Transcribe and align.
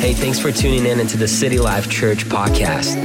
Hey, 0.00 0.14
thanks 0.14 0.38
for 0.38 0.52
tuning 0.52 0.86
in 0.86 1.00
into 1.00 1.16
the 1.16 1.28
City 1.28 1.58
Life 1.58 1.90
Church 1.90 2.24
podcast. 2.24 2.96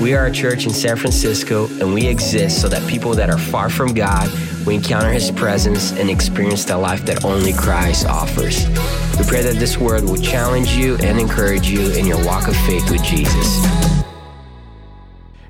We 0.00 0.14
are 0.14 0.26
a 0.26 0.32
church 0.32 0.64
in 0.64 0.70
San 0.70 0.96
Francisco, 0.96 1.66
and 1.80 1.94
we 1.94 2.06
exist 2.06 2.60
so 2.60 2.68
that 2.68 2.86
people 2.88 3.14
that 3.14 3.30
are 3.30 3.38
far 3.38 3.70
from 3.70 3.94
God 3.94 4.30
we 4.66 4.76
encounter 4.76 5.10
His 5.10 5.30
presence 5.30 5.92
and 5.92 6.08
experience 6.08 6.64
the 6.64 6.76
life 6.76 7.04
that 7.06 7.24
only 7.24 7.52
Christ 7.52 8.06
offers. 8.06 8.66
We 9.18 9.24
pray 9.26 9.42
that 9.42 9.56
this 9.58 9.76
word 9.76 10.04
will 10.04 10.18
challenge 10.18 10.72
you 10.74 10.96
and 11.02 11.18
encourage 11.18 11.68
you 11.68 11.90
in 11.92 12.06
your 12.06 12.24
walk 12.24 12.46
of 12.46 12.56
faith 12.58 12.88
with 12.90 13.02
Jesus. 13.02 13.64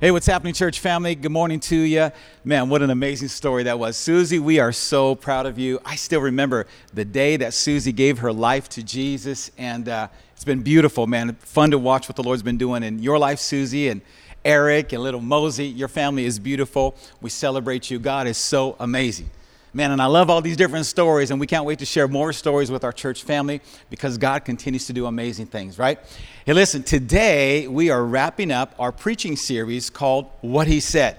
Hey, 0.00 0.10
what's 0.10 0.26
happening, 0.26 0.54
church 0.54 0.80
family? 0.80 1.14
Good 1.14 1.30
morning 1.30 1.60
to 1.60 1.76
you. 1.76 2.10
Man, 2.42 2.68
what 2.68 2.82
an 2.82 2.90
amazing 2.90 3.28
story 3.28 3.64
that 3.64 3.78
was. 3.78 3.96
Susie, 3.96 4.38
we 4.38 4.58
are 4.58 4.72
so 4.72 5.14
proud 5.14 5.46
of 5.46 5.58
you. 5.58 5.78
I 5.84 5.94
still 5.94 6.20
remember 6.20 6.66
the 6.94 7.04
day 7.04 7.36
that 7.36 7.54
Susie 7.54 7.92
gave 7.92 8.18
her 8.18 8.32
life 8.32 8.68
to 8.70 8.82
Jesus, 8.82 9.50
and 9.58 9.88
uh, 9.88 10.08
it's 10.42 10.44
been 10.44 10.62
beautiful, 10.62 11.06
man. 11.06 11.36
Fun 11.36 11.70
to 11.70 11.78
watch 11.78 12.08
what 12.08 12.16
the 12.16 12.22
Lord's 12.24 12.42
been 12.42 12.58
doing 12.58 12.82
in 12.82 13.00
your 13.00 13.16
life, 13.16 13.38
Susie, 13.38 13.88
and 13.88 14.00
Eric 14.44 14.92
and 14.92 15.00
little 15.00 15.20
Mosey. 15.20 15.68
Your 15.68 15.86
family 15.86 16.24
is 16.24 16.40
beautiful. 16.40 16.96
We 17.20 17.30
celebrate 17.30 17.92
you. 17.92 18.00
God 18.00 18.26
is 18.26 18.36
so 18.38 18.74
amazing. 18.80 19.30
Man, 19.72 19.92
and 19.92 20.02
I 20.02 20.06
love 20.06 20.30
all 20.30 20.40
these 20.40 20.56
different 20.56 20.86
stories, 20.86 21.30
and 21.30 21.38
we 21.38 21.46
can't 21.46 21.64
wait 21.64 21.78
to 21.78 21.84
share 21.84 22.08
more 22.08 22.32
stories 22.32 22.72
with 22.72 22.82
our 22.82 22.90
church 22.90 23.22
family 23.22 23.60
because 23.88 24.18
God 24.18 24.44
continues 24.44 24.84
to 24.88 24.92
do 24.92 25.06
amazing 25.06 25.46
things, 25.46 25.78
right? 25.78 26.00
Hey, 26.44 26.54
listen, 26.54 26.82
today 26.82 27.68
we 27.68 27.90
are 27.90 28.04
wrapping 28.04 28.50
up 28.50 28.74
our 28.80 28.90
preaching 28.90 29.36
series 29.36 29.90
called 29.90 30.28
What 30.40 30.66
He 30.66 30.80
Said. 30.80 31.18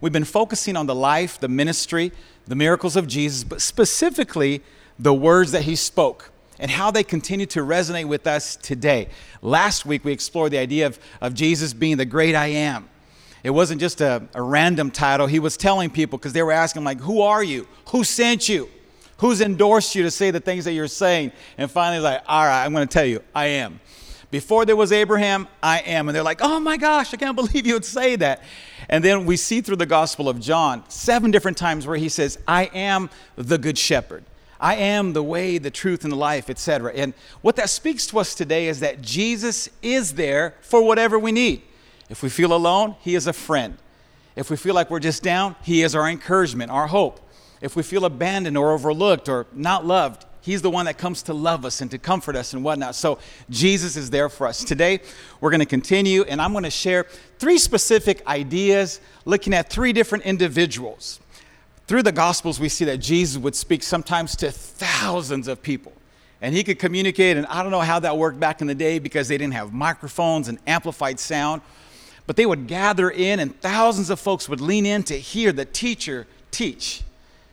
We've 0.00 0.14
been 0.14 0.24
focusing 0.24 0.78
on 0.78 0.86
the 0.86 0.94
life, 0.94 1.38
the 1.38 1.48
ministry, 1.48 2.10
the 2.46 2.56
miracles 2.56 2.96
of 2.96 3.06
Jesus, 3.06 3.44
but 3.44 3.60
specifically 3.60 4.62
the 4.98 5.12
words 5.12 5.52
that 5.52 5.64
He 5.64 5.76
spoke 5.76 6.31
and 6.62 6.70
how 6.70 6.90
they 6.90 7.04
continue 7.04 7.44
to 7.44 7.60
resonate 7.60 8.06
with 8.06 8.26
us 8.26 8.56
today. 8.56 9.08
Last 9.42 9.84
week 9.84 10.02
we 10.02 10.12
explored 10.12 10.52
the 10.52 10.58
idea 10.58 10.86
of, 10.86 10.98
of 11.20 11.34
Jesus 11.34 11.74
being 11.74 11.98
the 11.98 12.06
great 12.06 12.34
I 12.34 12.46
am 12.46 12.88
it 13.42 13.50
wasn't 13.50 13.80
just 13.80 14.00
a, 14.00 14.22
a 14.34 14.42
random 14.42 14.90
title. 14.90 15.26
He 15.26 15.40
was 15.40 15.56
telling 15.56 15.90
people 15.90 16.18
because 16.18 16.32
they 16.32 16.42
were 16.42 16.52
asking, 16.52 16.84
like, 16.84 17.00
who 17.00 17.22
are 17.22 17.42
you? 17.42 17.66
Who 17.88 18.04
sent 18.04 18.48
you? 18.48 18.68
Who's 19.18 19.40
endorsed 19.40 19.94
you 19.94 20.04
to 20.04 20.10
say 20.10 20.30
the 20.30 20.40
things 20.40 20.64
that 20.64 20.72
you're 20.72 20.88
saying? 20.88 21.32
And 21.58 21.70
finally, 21.70 22.00
like, 22.00 22.22
all 22.26 22.44
right, 22.44 22.64
I'm 22.64 22.72
going 22.72 22.86
to 22.86 22.92
tell 22.92 23.04
you, 23.04 23.22
I 23.34 23.46
am. 23.46 23.80
Before 24.30 24.64
there 24.64 24.76
was 24.76 24.92
Abraham, 24.92 25.46
I 25.62 25.80
am. 25.80 26.08
And 26.08 26.16
they're 26.16 26.22
like, 26.22 26.40
oh 26.40 26.58
my 26.58 26.76
gosh, 26.76 27.12
I 27.12 27.16
can't 27.16 27.36
believe 27.36 27.66
you 27.66 27.74
would 27.74 27.84
say 27.84 28.16
that. 28.16 28.42
And 28.88 29.04
then 29.04 29.26
we 29.26 29.36
see 29.36 29.60
through 29.60 29.76
the 29.76 29.86
Gospel 29.86 30.28
of 30.28 30.40
John 30.40 30.88
seven 30.88 31.30
different 31.30 31.58
times 31.58 31.86
where 31.86 31.96
he 31.96 32.08
says, 32.08 32.38
I 32.46 32.64
am 32.66 33.10
the 33.36 33.58
good 33.58 33.76
shepherd. 33.76 34.24
I 34.62 34.76
am 34.76 35.12
the 35.12 35.24
way, 35.24 35.58
the 35.58 35.72
truth, 35.72 36.04
and 36.04 36.12
the 36.12 36.16
life, 36.16 36.48
etc. 36.48 36.92
And 36.94 37.14
what 37.40 37.56
that 37.56 37.68
speaks 37.68 38.06
to 38.06 38.20
us 38.20 38.32
today 38.32 38.68
is 38.68 38.78
that 38.78 39.02
Jesus 39.02 39.68
is 39.82 40.14
there 40.14 40.54
for 40.60 40.82
whatever 40.82 41.18
we 41.18 41.32
need. 41.32 41.62
If 42.08 42.22
we 42.22 42.28
feel 42.28 42.52
alone, 42.52 42.94
He 43.00 43.16
is 43.16 43.26
a 43.26 43.32
friend. 43.32 43.76
If 44.36 44.50
we 44.50 44.56
feel 44.56 44.74
like 44.74 44.88
we're 44.88 45.00
just 45.00 45.24
down, 45.24 45.56
He 45.64 45.82
is 45.82 45.96
our 45.96 46.08
encouragement, 46.08 46.70
our 46.70 46.86
hope. 46.86 47.20
If 47.60 47.74
we 47.74 47.82
feel 47.82 48.04
abandoned 48.04 48.56
or 48.56 48.70
overlooked 48.70 49.28
or 49.28 49.46
not 49.52 49.84
loved, 49.84 50.26
He's 50.42 50.62
the 50.62 50.70
one 50.70 50.86
that 50.86 50.96
comes 50.96 51.22
to 51.24 51.34
love 51.34 51.64
us 51.64 51.80
and 51.80 51.90
to 51.90 51.98
comfort 51.98 52.36
us 52.36 52.52
and 52.52 52.62
whatnot. 52.62 52.94
So 52.94 53.18
Jesus 53.50 53.96
is 53.96 54.10
there 54.10 54.28
for 54.28 54.46
us. 54.46 54.62
Today, 54.62 55.00
we're 55.40 55.50
going 55.50 55.60
to 55.60 55.66
continue, 55.66 56.22
and 56.22 56.40
I'm 56.40 56.52
going 56.52 56.64
to 56.64 56.70
share 56.70 57.06
three 57.38 57.58
specific 57.58 58.24
ideas 58.28 59.00
looking 59.24 59.54
at 59.54 59.70
three 59.70 59.92
different 59.92 60.24
individuals. 60.24 61.20
Through 61.92 62.04
the 62.04 62.10
Gospels, 62.10 62.58
we 62.58 62.70
see 62.70 62.86
that 62.86 63.02
Jesus 63.02 63.36
would 63.36 63.54
speak 63.54 63.82
sometimes 63.82 64.34
to 64.36 64.50
thousands 64.50 65.46
of 65.46 65.62
people. 65.62 65.92
And 66.40 66.54
he 66.54 66.64
could 66.64 66.78
communicate, 66.78 67.36
and 67.36 67.44
I 67.48 67.62
don't 67.62 67.70
know 67.70 67.80
how 67.80 67.98
that 67.98 68.16
worked 68.16 68.40
back 68.40 68.62
in 68.62 68.66
the 68.66 68.74
day 68.74 68.98
because 68.98 69.28
they 69.28 69.36
didn't 69.36 69.52
have 69.52 69.74
microphones 69.74 70.48
and 70.48 70.58
amplified 70.66 71.20
sound. 71.20 71.60
But 72.26 72.36
they 72.36 72.46
would 72.46 72.66
gather 72.66 73.10
in, 73.10 73.40
and 73.40 73.60
thousands 73.60 74.08
of 74.08 74.18
folks 74.18 74.48
would 74.48 74.62
lean 74.62 74.86
in 74.86 75.02
to 75.02 75.18
hear 75.18 75.52
the 75.52 75.66
teacher 75.66 76.26
teach. 76.50 77.02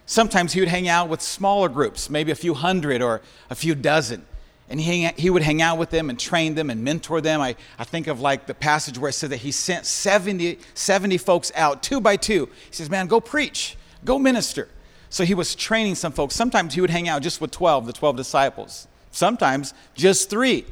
Sometimes 0.05 0.53
he 0.53 0.61
would 0.61 0.69
hang 0.69 0.87
out 0.87 1.09
with 1.09 1.21
smaller 1.21 1.67
groups, 1.67 2.09
maybe 2.09 2.31
a 2.31 2.35
few 2.35 2.53
hundred 2.53 3.01
or 3.01 3.19
a 3.49 3.55
few 3.55 3.75
dozen. 3.75 4.25
And 4.69 4.79
he, 4.79 5.07
he 5.17 5.29
would 5.29 5.43
hang 5.43 5.61
out 5.61 5.77
with 5.77 5.89
them 5.89 6.09
and 6.09 6.17
train 6.17 6.55
them 6.55 6.69
and 6.69 6.81
mentor 6.81 7.19
them. 7.19 7.41
I, 7.41 7.57
I 7.77 7.83
think 7.83 8.07
of 8.07 8.21
like 8.21 8.45
the 8.45 8.53
passage 8.53 8.97
where 8.97 9.09
it 9.09 9.13
said 9.15 9.31
that 9.31 9.41
he 9.41 9.51
sent 9.51 9.85
70, 9.85 10.59
70 10.75 11.17
folks 11.17 11.51
out 11.55 11.83
two 11.83 11.99
by 11.99 12.15
two. 12.15 12.45
He 12.67 12.75
says, 12.75 12.89
Man, 12.89 13.07
go 13.07 13.19
preach, 13.19 13.75
go 14.05 14.19
minister. 14.19 14.69
So 15.09 15.25
he 15.25 15.33
was 15.33 15.55
training 15.55 15.95
some 15.95 16.11
folks. 16.11 16.35
Sometimes 16.35 16.73
he 16.73 16.81
would 16.81 16.89
hang 16.89 17.09
out 17.09 17.21
just 17.21 17.41
with 17.41 17.51
12, 17.51 17.87
the 17.87 17.93
12 17.93 18.15
disciples. 18.15 18.87
Sometimes 19.11 19.73
just 19.95 20.29
three. 20.29 20.65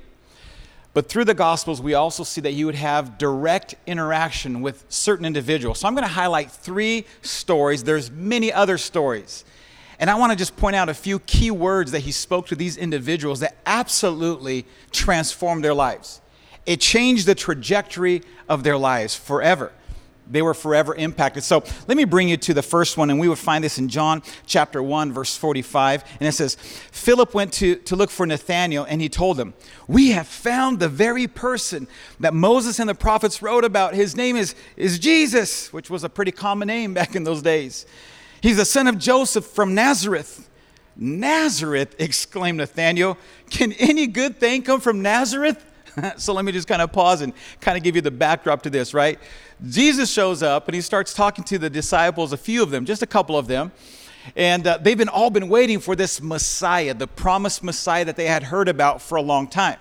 But 0.93 1.09
through 1.09 1.25
the 1.25 1.33
Gospels, 1.33 1.81
we 1.81 1.93
also 1.93 2.23
see 2.23 2.41
that 2.41 2.51
he 2.51 2.65
would 2.65 2.75
have 2.75 3.17
direct 3.17 3.75
interaction 3.85 4.61
with 4.61 4.83
certain 4.89 5.25
individuals. 5.25 5.79
So 5.79 5.87
I'm 5.87 5.93
going 5.93 6.07
to 6.07 6.13
highlight 6.13 6.51
three 6.51 7.05
stories. 7.21 7.83
There's 7.83 8.09
many 8.09 8.51
other 8.51 8.77
stories. 8.77 9.43
And 9.99 10.09
I 10.09 10.15
want 10.15 10.31
to 10.31 10.37
just 10.37 10.55
point 10.55 10.75
out 10.75 10.89
a 10.89 10.93
few 10.93 11.19
key 11.19 11.51
words 11.51 11.91
that 11.91 12.01
he 12.01 12.11
spoke 12.11 12.47
to 12.47 12.55
these 12.55 12.77
individuals 12.77 13.39
that 13.39 13.57
absolutely 13.65 14.65
transformed 14.91 15.63
their 15.63 15.73
lives. 15.73 16.21
It 16.65 16.81
changed 16.81 17.25
the 17.25 17.35
trajectory 17.35 18.21
of 18.47 18.63
their 18.63 18.77
lives 18.77 19.15
forever 19.15 19.71
they 20.29 20.41
were 20.41 20.53
forever 20.53 20.95
impacted. 20.95 21.43
So 21.43 21.63
let 21.87 21.97
me 21.97 22.05
bring 22.05 22.29
you 22.29 22.37
to 22.37 22.53
the 22.53 22.61
first 22.61 22.97
one, 22.97 23.09
and 23.09 23.19
we 23.19 23.29
would 23.29 23.37
find 23.37 23.63
this 23.63 23.77
in 23.77 23.89
John 23.89 24.21
chapter 24.45 24.81
1, 24.81 25.13
verse 25.13 25.35
45. 25.35 26.03
And 26.19 26.27
it 26.27 26.33
says, 26.33 26.55
Philip 26.55 27.33
went 27.33 27.53
to, 27.53 27.75
to 27.75 27.95
look 27.95 28.09
for 28.09 28.25
Nathanael, 28.25 28.85
and 28.85 29.01
he 29.01 29.09
told 29.09 29.39
him, 29.39 29.53
We 29.87 30.11
have 30.11 30.27
found 30.27 30.79
the 30.79 30.89
very 30.89 31.27
person 31.27 31.87
that 32.19 32.33
Moses 32.33 32.79
and 32.79 32.89
the 32.89 32.95
prophets 32.95 33.41
wrote 33.41 33.63
about. 33.63 33.93
His 33.93 34.15
name 34.15 34.35
is, 34.35 34.55
is 34.75 34.99
Jesus, 34.99 35.71
which 35.71 35.89
was 35.89 36.03
a 36.03 36.09
pretty 36.09 36.31
common 36.31 36.67
name 36.67 36.93
back 36.93 37.15
in 37.15 37.23
those 37.23 37.41
days. 37.41 37.85
He's 38.41 38.57
the 38.57 38.65
son 38.65 38.87
of 38.87 38.97
Joseph 38.97 39.45
from 39.45 39.73
Nazareth. 39.73 40.49
Nazareth, 40.95 41.95
exclaimed 41.99 42.57
Nathanael. 42.57 43.17
Can 43.49 43.71
any 43.73 44.07
good 44.07 44.39
thing 44.39 44.63
come 44.63 44.81
from 44.81 45.01
Nazareth? 45.01 45.63
so 46.17 46.33
let 46.33 46.45
me 46.45 46.51
just 46.51 46.67
kind 46.67 46.81
of 46.81 46.91
pause 46.91 47.21
and 47.21 47.33
kind 47.61 47.77
of 47.77 47.83
give 47.83 47.95
you 47.95 48.01
the 48.01 48.11
backdrop 48.11 48.61
to 48.63 48.69
this, 48.69 48.93
right? 48.93 49.19
Jesus 49.67 50.11
shows 50.11 50.43
up 50.43 50.67
and 50.67 50.75
he 50.75 50.81
starts 50.81 51.13
talking 51.13 51.43
to 51.45 51.57
the 51.57 51.69
disciples, 51.69 52.33
a 52.33 52.37
few 52.37 52.63
of 52.63 52.71
them, 52.71 52.85
just 52.85 53.01
a 53.01 53.07
couple 53.07 53.37
of 53.37 53.47
them. 53.47 53.71
And 54.35 54.67
uh, 54.67 54.77
they've 54.77 54.97
been 54.97 55.09
all 55.09 55.29
been 55.29 55.49
waiting 55.49 55.79
for 55.79 55.95
this 55.95 56.21
Messiah, 56.21 56.93
the 56.93 57.07
promised 57.07 57.63
Messiah 57.63 58.05
that 58.05 58.17
they 58.17 58.25
had 58.25 58.43
heard 58.43 58.67
about 58.67 59.01
for 59.01 59.15
a 59.15 59.21
long 59.21 59.47
time. 59.47 59.79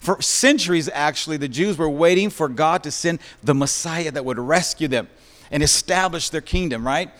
For 0.00 0.20
centuries, 0.22 0.88
actually, 0.92 1.38
the 1.38 1.48
Jews 1.48 1.78
were 1.78 1.88
waiting 1.88 2.30
for 2.30 2.48
God 2.48 2.82
to 2.84 2.90
send 2.90 3.18
the 3.42 3.54
Messiah 3.54 4.10
that 4.12 4.24
would 4.24 4.38
rescue 4.38 4.86
them 4.86 5.08
and 5.50 5.62
establish 5.62 6.30
their 6.30 6.40
kingdom, 6.40 6.86
right? 6.86 7.10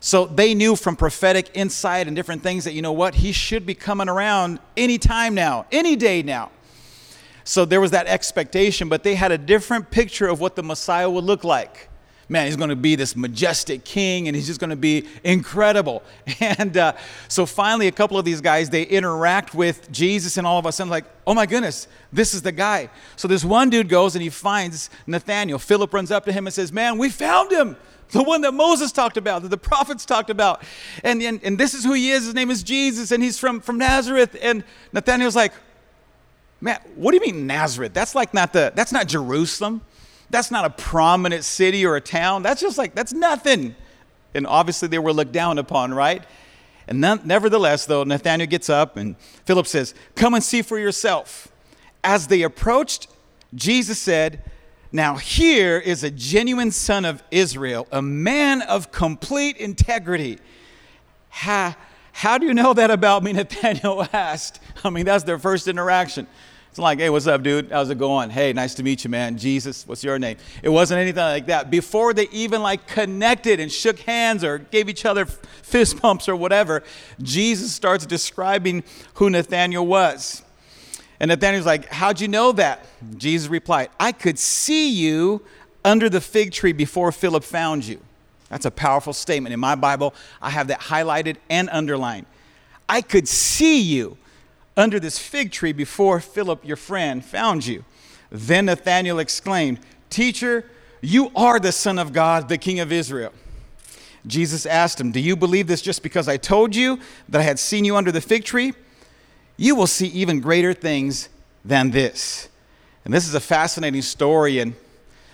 So 0.00 0.26
they 0.26 0.54
knew 0.54 0.74
from 0.74 0.96
prophetic 0.96 1.50
insight 1.54 2.06
and 2.06 2.16
different 2.16 2.42
things 2.42 2.64
that, 2.64 2.72
you 2.72 2.82
know 2.82 2.92
what, 2.92 3.16
he 3.16 3.32
should 3.32 3.66
be 3.66 3.74
coming 3.74 4.08
around 4.08 4.58
any 4.76 4.96
time 4.96 5.34
now, 5.34 5.66
any 5.70 5.96
day 5.96 6.22
now. 6.22 6.50
So 7.48 7.64
there 7.64 7.80
was 7.80 7.92
that 7.92 8.06
expectation, 8.08 8.90
but 8.90 9.02
they 9.04 9.14
had 9.14 9.32
a 9.32 9.38
different 9.38 9.90
picture 9.90 10.28
of 10.28 10.38
what 10.38 10.54
the 10.54 10.62
Messiah 10.62 11.08
would 11.08 11.24
look 11.24 11.44
like. 11.44 11.88
Man, 12.28 12.44
he's 12.44 12.56
going 12.56 12.68
to 12.68 12.76
be 12.76 12.94
this 12.94 13.16
majestic 13.16 13.86
king 13.86 14.28
and 14.28 14.36
he's 14.36 14.46
just 14.46 14.60
going 14.60 14.68
to 14.68 14.76
be 14.76 15.08
incredible. 15.24 16.02
And 16.40 16.76
uh, 16.76 16.92
so 17.26 17.46
finally, 17.46 17.86
a 17.86 17.92
couple 17.92 18.18
of 18.18 18.26
these 18.26 18.42
guys, 18.42 18.68
they 18.68 18.82
interact 18.82 19.54
with 19.54 19.90
Jesus, 19.90 20.36
and 20.36 20.46
all 20.46 20.58
of 20.58 20.66
a 20.66 20.72
sudden, 20.72 20.90
like, 20.90 21.06
oh 21.26 21.32
my 21.32 21.46
goodness, 21.46 21.88
this 22.12 22.34
is 22.34 22.42
the 22.42 22.52
guy. 22.52 22.90
So 23.16 23.26
this 23.26 23.46
one 23.46 23.70
dude 23.70 23.88
goes 23.88 24.14
and 24.14 24.22
he 24.22 24.28
finds 24.28 24.90
Nathaniel. 25.06 25.58
Philip 25.58 25.94
runs 25.94 26.10
up 26.10 26.26
to 26.26 26.32
him 26.32 26.46
and 26.46 26.52
says, 26.52 26.70
Man, 26.70 26.98
we 26.98 27.08
found 27.08 27.50
him 27.50 27.76
the 28.10 28.22
one 28.22 28.42
that 28.42 28.52
Moses 28.52 28.92
talked 28.92 29.16
about, 29.16 29.40
that 29.40 29.48
the 29.48 29.56
prophets 29.56 30.04
talked 30.04 30.28
about. 30.28 30.62
And, 31.02 31.22
and, 31.22 31.40
and 31.42 31.56
this 31.56 31.72
is 31.72 31.84
who 31.84 31.94
he 31.94 32.10
is. 32.10 32.26
His 32.26 32.34
name 32.34 32.50
is 32.50 32.62
Jesus, 32.62 33.10
and 33.10 33.22
he's 33.22 33.38
from, 33.38 33.60
from 33.60 33.78
Nazareth. 33.78 34.36
And 34.42 34.64
Nathaniel's 34.92 35.36
like, 35.36 35.52
Man, 36.60 36.80
what 36.96 37.12
do 37.12 37.16
you 37.16 37.32
mean 37.32 37.46
Nazareth? 37.46 37.94
That's 37.94 38.14
like 38.14 38.34
not 38.34 38.52
the, 38.52 38.72
that's 38.74 38.92
not 38.92 39.06
Jerusalem. 39.06 39.82
That's 40.30 40.50
not 40.50 40.64
a 40.64 40.70
prominent 40.70 41.44
city 41.44 41.86
or 41.86 41.96
a 41.96 42.00
town. 42.00 42.42
That's 42.42 42.60
just 42.60 42.76
like, 42.76 42.94
that's 42.94 43.12
nothing. 43.12 43.74
And 44.34 44.46
obviously 44.46 44.88
they 44.88 44.98
were 44.98 45.12
looked 45.12 45.32
down 45.32 45.58
upon, 45.58 45.94
right? 45.94 46.22
And 46.86 47.00
nevertheless, 47.00 47.86
though, 47.86 48.02
Nathanael 48.02 48.46
gets 48.46 48.70
up 48.70 48.96
and 48.96 49.16
Philip 49.44 49.66
says, 49.66 49.94
Come 50.14 50.34
and 50.34 50.42
see 50.42 50.62
for 50.62 50.78
yourself. 50.78 51.48
As 52.02 52.28
they 52.28 52.42
approached, 52.42 53.08
Jesus 53.54 53.98
said, 53.98 54.42
Now 54.90 55.16
here 55.16 55.78
is 55.78 56.02
a 56.02 56.10
genuine 56.10 56.70
son 56.70 57.04
of 57.04 57.22
Israel, 57.30 57.86
a 57.92 58.00
man 58.00 58.62
of 58.62 58.90
complete 58.90 59.58
integrity. 59.58 60.38
Ha, 61.30 61.76
how 62.18 62.36
do 62.36 62.46
you 62.46 62.52
know 62.52 62.74
that 62.74 62.90
about 62.90 63.22
me? 63.22 63.32
Nathaniel 63.34 64.04
asked. 64.12 64.58
I 64.82 64.90
mean, 64.90 65.04
that's 65.04 65.22
their 65.22 65.38
first 65.38 65.68
interaction. 65.68 66.26
It's 66.68 66.78
like, 66.80 66.98
hey, 66.98 67.10
what's 67.10 67.28
up, 67.28 67.44
dude? 67.44 67.70
How's 67.70 67.90
it 67.90 67.98
going? 67.98 68.30
Hey, 68.30 68.52
nice 68.52 68.74
to 68.74 68.82
meet 68.82 69.04
you, 69.04 69.10
man. 69.10 69.38
Jesus, 69.38 69.86
what's 69.86 70.02
your 70.02 70.18
name? 70.18 70.36
It 70.64 70.68
wasn't 70.68 70.98
anything 70.98 71.22
like 71.22 71.46
that. 71.46 71.70
Before 71.70 72.12
they 72.12 72.26
even 72.32 72.60
like 72.60 72.88
connected 72.88 73.60
and 73.60 73.70
shook 73.70 74.00
hands 74.00 74.42
or 74.42 74.58
gave 74.58 74.88
each 74.88 75.04
other 75.04 75.26
fist 75.26 76.02
bumps 76.02 76.28
or 76.28 76.34
whatever, 76.34 76.82
Jesus 77.22 77.72
starts 77.72 78.04
describing 78.04 78.82
who 79.14 79.30
Nathaniel 79.30 79.86
was. 79.86 80.42
And 81.20 81.28
Nathaniel's 81.28 81.66
like, 81.66 81.86
How'd 81.86 82.20
you 82.20 82.26
know 82.26 82.50
that? 82.50 82.84
Jesus 83.16 83.48
replied, 83.48 83.90
I 84.00 84.10
could 84.10 84.40
see 84.40 84.90
you 84.90 85.42
under 85.84 86.08
the 86.08 86.20
fig 86.20 86.50
tree 86.50 86.72
before 86.72 87.12
Philip 87.12 87.44
found 87.44 87.84
you. 87.84 88.00
That's 88.48 88.64
a 88.64 88.70
powerful 88.70 89.12
statement. 89.12 89.52
In 89.52 89.60
my 89.60 89.74
Bible, 89.74 90.14
I 90.40 90.50
have 90.50 90.68
that 90.68 90.80
highlighted 90.80 91.36
and 91.50 91.68
underlined. 91.70 92.26
I 92.88 93.02
could 93.02 93.28
see 93.28 93.80
you 93.80 94.16
under 94.76 94.98
this 94.98 95.18
fig 95.18 95.52
tree 95.52 95.72
before 95.72 96.20
Philip, 96.20 96.64
your 96.64 96.76
friend, 96.76 97.24
found 97.24 97.66
you. 97.66 97.84
Then 98.30 98.66
Nathanael 98.66 99.18
exclaimed, 99.18 99.80
Teacher, 100.08 100.64
you 101.00 101.30
are 101.36 101.60
the 101.60 101.72
Son 101.72 101.98
of 101.98 102.12
God, 102.12 102.48
the 102.48 102.58
King 102.58 102.80
of 102.80 102.92
Israel. 102.92 103.32
Jesus 104.26 104.66
asked 104.66 105.00
him, 105.00 105.12
Do 105.12 105.20
you 105.20 105.36
believe 105.36 105.66
this 105.66 105.82
just 105.82 106.02
because 106.02 106.28
I 106.28 106.36
told 106.36 106.74
you 106.74 106.98
that 107.28 107.40
I 107.40 107.44
had 107.44 107.58
seen 107.58 107.84
you 107.84 107.96
under 107.96 108.12
the 108.12 108.20
fig 108.20 108.44
tree? 108.44 108.72
You 109.56 109.74
will 109.74 109.86
see 109.86 110.06
even 110.08 110.40
greater 110.40 110.72
things 110.72 111.28
than 111.64 111.90
this. 111.90 112.48
And 113.04 113.12
this 113.12 113.26
is 113.26 113.34
a 113.34 113.40
fascinating 113.40 114.02
story, 114.02 114.58
and 114.58 114.74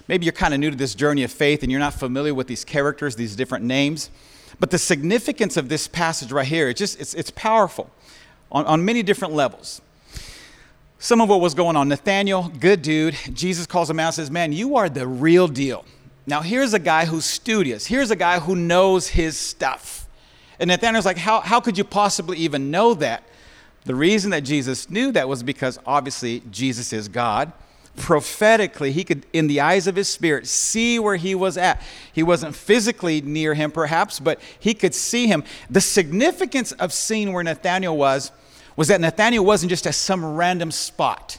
maybe 0.08 0.24
you're 0.24 0.32
kind 0.32 0.54
of 0.54 0.60
new 0.60 0.70
to 0.70 0.76
this 0.76 0.94
journey 0.94 1.22
of 1.22 1.32
faith 1.32 1.62
and 1.62 1.70
you're 1.70 1.80
not 1.80 1.94
familiar 1.94 2.34
with 2.34 2.46
these 2.46 2.64
characters, 2.64 3.16
these 3.16 3.36
different 3.36 3.64
names. 3.64 4.10
But 4.60 4.70
the 4.70 4.78
significance 4.78 5.56
of 5.56 5.68
this 5.68 5.88
passage 5.88 6.30
right 6.32 6.46
here, 6.46 6.68
it's 6.68 6.78
just 6.78 7.00
it's, 7.00 7.14
it's 7.14 7.30
powerful 7.30 7.90
on, 8.52 8.64
on 8.66 8.84
many 8.84 9.02
different 9.02 9.34
levels. 9.34 9.80
Some 10.98 11.20
of 11.20 11.28
what 11.28 11.40
was 11.40 11.54
going 11.54 11.76
on. 11.76 11.88
Nathaniel, 11.88 12.50
good 12.60 12.80
dude. 12.80 13.16
Jesus 13.32 13.66
calls 13.66 13.90
him 13.90 14.00
out 14.00 14.06
and 14.06 14.14
says, 14.14 14.30
Man, 14.30 14.52
you 14.52 14.76
are 14.76 14.88
the 14.88 15.06
real 15.06 15.48
deal. 15.48 15.84
Now, 16.26 16.40
here's 16.40 16.72
a 16.72 16.78
guy 16.78 17.04
who's 17.04 17.26
studious. 17.26 17.86
Here's 17.86 18.10
a 18.10 18.16
guy 18.16 18.38
who 18.38 18.56
knows 18.56 19.08
his 19.08 19.36
stuff. 19.36 20.08
And 20.58 20.68
Nathaniel's 20.68 21.04
like, 21.04 21.18
how, 21.18 21.40
how 21.40 21.60
could 21.60 21.76
you 21.76 21.84
possibly 21.84 22.38
even 22.38 22.70
know 22.70 22.94
that? 22.94 23.24
The 23.84 23.94
reason 23.94 24.30
that 24.30 24.42
Jesus 24.42 24.88
knew 24.88 25.12
that 25.12 25.28
was 25.28 25.42
because 25.42 25.78
obviously 25.84 26.42
Jesus 26.50 26.92
is 26.92 27.08
God. 27.08 27.52
Prophetically, 27.96 28.90
he 28.90 29.04
could, 29.04 29.24
in 29.32 29.46
the 29.46 29.60
eyes 29.60 29.86
of 29.86 29.94
his 29.94 30.08
spirit, 30.08 30.48
see 30.48 30.98
where 30.98 31.16
he 31.16 31.34
was 31.34 31.56
at. 31.56 31.80
He 32.12 32.24
wasn't 32.24 32.56
physically 32.56 33.20
near 33.20 33.54
him, 33.54 33.70
perhaps, 33.70 34.18
but 34.18 34.40
he 34.58 34.74
could 34.74 34.94
see 34.94 35.28
him. 35.28 35.44
The 35.70 35.80
significance 35.80 36.72
of 36.72 36.92
seeing 36.92 37.32
where 37.32 37.44
Nathaniel 37.44 37.96
was 37.96 38.32
was 38.76 38.88
that 38.88 39.00
Nathaniel 39.00 39.44
wasn't 39.44 39.70
just 39.70 39.86
at 39.86 39.94
some 39.94 40.24
random 40.34 40.72
spot. 40.72 41.38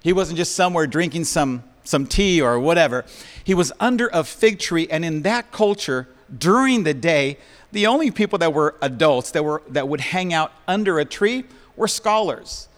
He 0.00 0.12
wasn't 0.12 0.36
just 0.36 0.54
somewhere 0.54 0.86
drinking 0.86 1.24
some, 1.24 1.64
some 1.82 2.06
tea 2.06 2.40
or 2.40 2.60
whatever. 2.60 3.04
He 3.42 3.54
was 3.54 3.72
under 3.80 4.08
a 4.12 4.22
fig 4.22 4.60
tree, 4.60 4.86
and 4.88 5.04
in 5.04 5.22
that 5.22 5.50
culture, 5.50 6.06
during 6.38 6.84
the 6.84 6.94
day, 6.94 7.38
the 7.72 7.88
only 7.88 8.12
people 8.12 8.38
that 8.38 8.54
were 8.54 8.76
adults 8.80 9.32
that, 9.32 9.44
were, 9.44 9.62
that 9.68 9.88
would 9.88 10.00
hang 10.00 10.32
out 10.32 10.52
under 10.68 11.00
a 11.00 11.04
tree 11.04 11.44
were 11.74 11.88
scholars, 11.88 12.68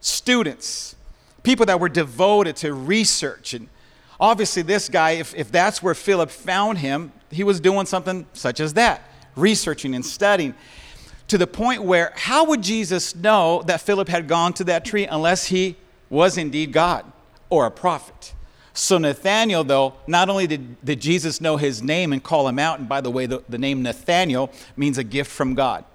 students, 0.00 0.94
people 1.48 1.64
that 1.64 1.80
were 1.80 1.88
devoted 1.88 2.56
to 2.56 2.74
research. 2.74 3.54
And 3.54 3.70
obviously, 4.20 4.60
this 4.60 4.90
guy, 4.90 5.12
if, 5.12 5.34
if 5.34 5.50
that's 5.50 5.82
where 5.82 5.94
Philip 5.94 6.28
found 6.28 6.76
him, 6.76 7.10
he 7.30 7.42
was 7.42 7.58
doing 7.58 7.86
something 7.86 8.26
such 8.34 8.60
as 8.60 8.74
that, 8.74 9.10
researching 9.34 9.94
and 9.94 10.04
studying. 10.04 10.54
To 11.28 11.38
the 11.38 11.46
point 11.46 11.84
where, 11.84 12.12
how 12.16 12.44
would 12.44 12.60
Jesus 12.60 13.14
know 13.14 13.62
that 13.62 13.80
Philip 13.80 14.10
had 14.10 14.28
gone 14.28 14.52
to 14.54 14.64
that 14.64 14.84
tree 14.84 15.06
unless 15.06 15.46
he 15.46 15.76
was 16.10 16.36
indeed 16.36 16.70
God 16.70 17.10
or 17.48 17.64
a 17.64 17.70
prophet? 17.70 18.34
So, 18.74 18.98
Nathaniel, 18.98 19.64
though, 19.64 19.94
not 20.06 20.28
only 20.28 20.46
did, 20.46 20.84
did 20.84 21.00
Jesus 21.00 21.40
know 21.40 21.56
his 21.56 21.82
name 21.82 22.12
and 22.12 22.22
call 22.22 22.46
him 22.46 22.58
out, 22.58 22.78
and 22.78 22.86
by 22.86 23.00
the 23.00 23.10
way, 23.10 23.24
the, 23.24 23.42
the 23.48 23.56
name 23.56 23.82
Nathaniel 23.82 24.52
means 24.76 24.98
a 24.98 25.04
gift 25.04 25.30
from 25.30 25.54
God. 25.54 25.86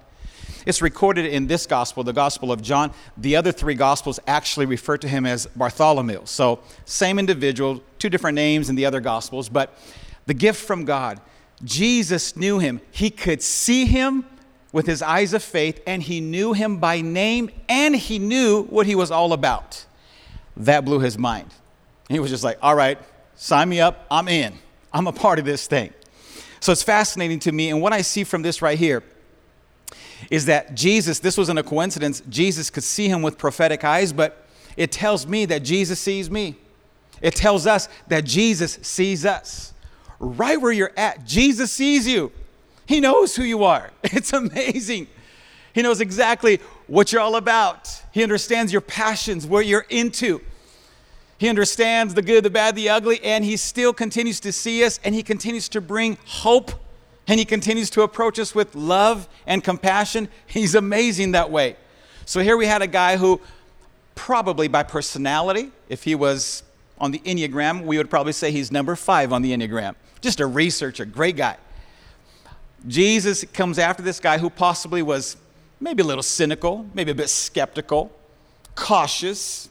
It's 0.66 0.80
recorded 0.80 1.26
in 1.26 1.46
this 1.46 1.66
gospel, 1.66 2.04
the 2.04 2.12
Gospel 2.12 2.50
of 2.50 2.62
John. 2.62 2.92
The 3.16 3.36
other 3.36 3.52
three 3.52 3.74
gospels 3.74 4.18
actually 4.26 4.66
refer 4.66 4.96
to 4.98 5.08
him 5.08 5.26
as 5.26 5.46
Bartholomew. 5.46 6.22
So, 6.24 6.60
same 6.84 7.18
individual, 7.18 7.82
two 7.98 8.08
different 8.08 8.34
names 8.34 8.70
in 8.70 8.76
the 8.76 8.86
other 8.86 9.00
gospels, 9.00 9.48
but 9.48 9.78
the 10.26 10.34
gift 10.34 10.64
from 10.64 10.84
God. 10.84 11.20
Jesus 11.62 12.36
knew 12.36 12.58
him. 12.58 12.80
He 12.90 13.10
could 13.10 13.42
see 13.42 13.86
him 13.86 14.26
with 14.72 14.86
his 14.86 15.02
eyes 15.02 15.32
of 15.34 15.42
faith, 15.42 15.80
and 15.86 16.02
he 16.02 16.20
knew 16.20 16.52
him 16.52 16.78
by 16.78 17.00
name, 17.00 17.50
and 17.68 17.94
he 17.94 18.18
knew 18.18 18.64
what 18.64 18.86
he 18.86 18.94
was 18.94 19.10
all 19.10 19.32
about. 19.32 19.84
That 20.56 20.84
blew 20.84 20.98
his 20.98 21.16
mind. 21.16 21.50
He 22.08 22.18
was 22.18 22.30
just 22.30 22.42
like, 22.42 22.58
all 22.60 22.74
right, 22.74 22.98
sign 23.36 23.68
me 23.68 23.80
up. 23.80 24.06
I'm 24.10 24.28
in. 24.28 24.54
I'm 24.92 25.06
a 25.06 25.12
part 25.12 25.38
of 25.38 25.44
this 25.44 25.66
thing. 25.66 25.92
So 26.60 26.72
it's 26.72 26.82
fascinating 26.82 27.38
to 27.40 27.52
me. 27.52 27.70
And 27.70 27.80
what 27.80 27.92
I 27.92 28.02
see 28.02 28.24
from 28.24 28.42
this 28.42 28.62
right 28.62 28.78
here 28.78 29.02
is 30.30 30.46
that 30.46 30.74
Jesus, 30.74 31.18
this 31.18 31.36
wasn't 31.36 31.58
a 31.58 31.62
coincidence, 31.62 32.22
Jesus 32.28 32.70
could 32.70 32.84
see 32.84 33.08
him 33.08 33.22
with 33.22 33.38
prophetic 33.38 33.84
eyes, 33.84 34.12
but 34.12 34.46
it 34.76 34.90
tells 34.90 35.26
me 35.26 35.44
that 35.46 35.62
Jesus 35.62 36.00
sees 36.00 36.30
me. 36.30 36.56
It 37.20 37.34
tells 37.34 37.66
us 37.66 37.88
that 38.08 38.24
Jesus 38.24 38.78
sees 38.82 39.24
us. 39.24 39.72
Right 40.18 40.60
where 40.60 40.72
you're 40.72 40.92
at, 40.96 41.24
Jesus 41.24 41.72
sees 41.72 42.06
you. 42.06 42.32
He 42.86 43.00
knows 43.00 43.36
who 43.36 43.44
you 43.44 43.64
are. 43.64 43.90
It's 44.04 44.32
amazing. 44.32 45.06
He 45.74 45.82
knows 45.82 46.00
exactly 46.00 46.60
what 46.86 47.12
you're 47.12 47.20
all 47.20 47.36
about. 47.36 47.90
He 48.12 48.22
understands 48.22 48.72
your 48.72 48.80
passions, 48.80 49.46
what 49.46 49.66
you're 49.66 49.86
into. 49.88 50.40
He 51.38 51.48
understands 51.48 52.14
the 52.14 52.22
good, 52.22 52.44
the 52.44 52.50
bad, 52.50 52.76
the 52.76 52.88
ugly, 52.88 53.22
and 53.24 53.44
he 53.44 53.56
still 53.56 53.92
continues 53.92 54.38
to 54.40 54.52
see 54.52 54.84
us 54.84 55.00
and 55.02 55.14
he 55.14 55.22
continues 55.22 55.68
to 55.70 55.80
bring 55.80 56.16
hope 56.26 56.72
and 57.26 57.38
he 57.38 57.44
continues 57.44 57.90
to 57.90 58.02
approach 58.02 58.38
us 58.38 58.54
with 58.54 58.74
love 58.74 59.28
and 59.46 59.64
compassion. 59.64 60.28
He's 60.46 60.74
amazing 60.74 61.32
that 61.32 61.50
way. 61.50 61.76
So 62.26 62.40
here 62.40 62.56
we 62.56 62.66
had 62.66 62.82
a 62.82 62.86
guy 62.86 63.16
who, 63.16 63.40
probably 64.14 64.68
by 64.68 64.82
personality, 64.82 65.70
if 65.88 66.04
he 66.04 66.14
was 66.14 66.62
on 66.98 67.10
the 67.10 67.18
Enneagram, 67.20 67.84
we 67.84 67.98
would 67.98 68.10
probably 68.10 68.32
say 68.32 68.50
he's 68.50 68.70
number 68.70 68.96
five 68.96 69.32
on 69.32 69.42
the 69.42 69.52
Enneagram. 69.56 69.94
Just 70.20 70.40
a 70.40 70.46
researcher, 70.46 71.04
great 71.04 71.36
guy. 71.36 71.56
Jesus 72.86 73.44
comes 73.52 73.78
after 73.78 74.02
this 74.02 74.20
guy 74.20 74.38
who 74.38 74.50
possibly 74.50 75.02
was 75.02 75.36
maybe 75.80 76.02
a 76.02 76.06
little 76.06 76.22
cynical, 76.22 76.86
maybe 76.94 77.10
a 77.10 77.14
bit 77.14 77.30
skeptical, 77.30 78.12
cautious, 78.74 79.68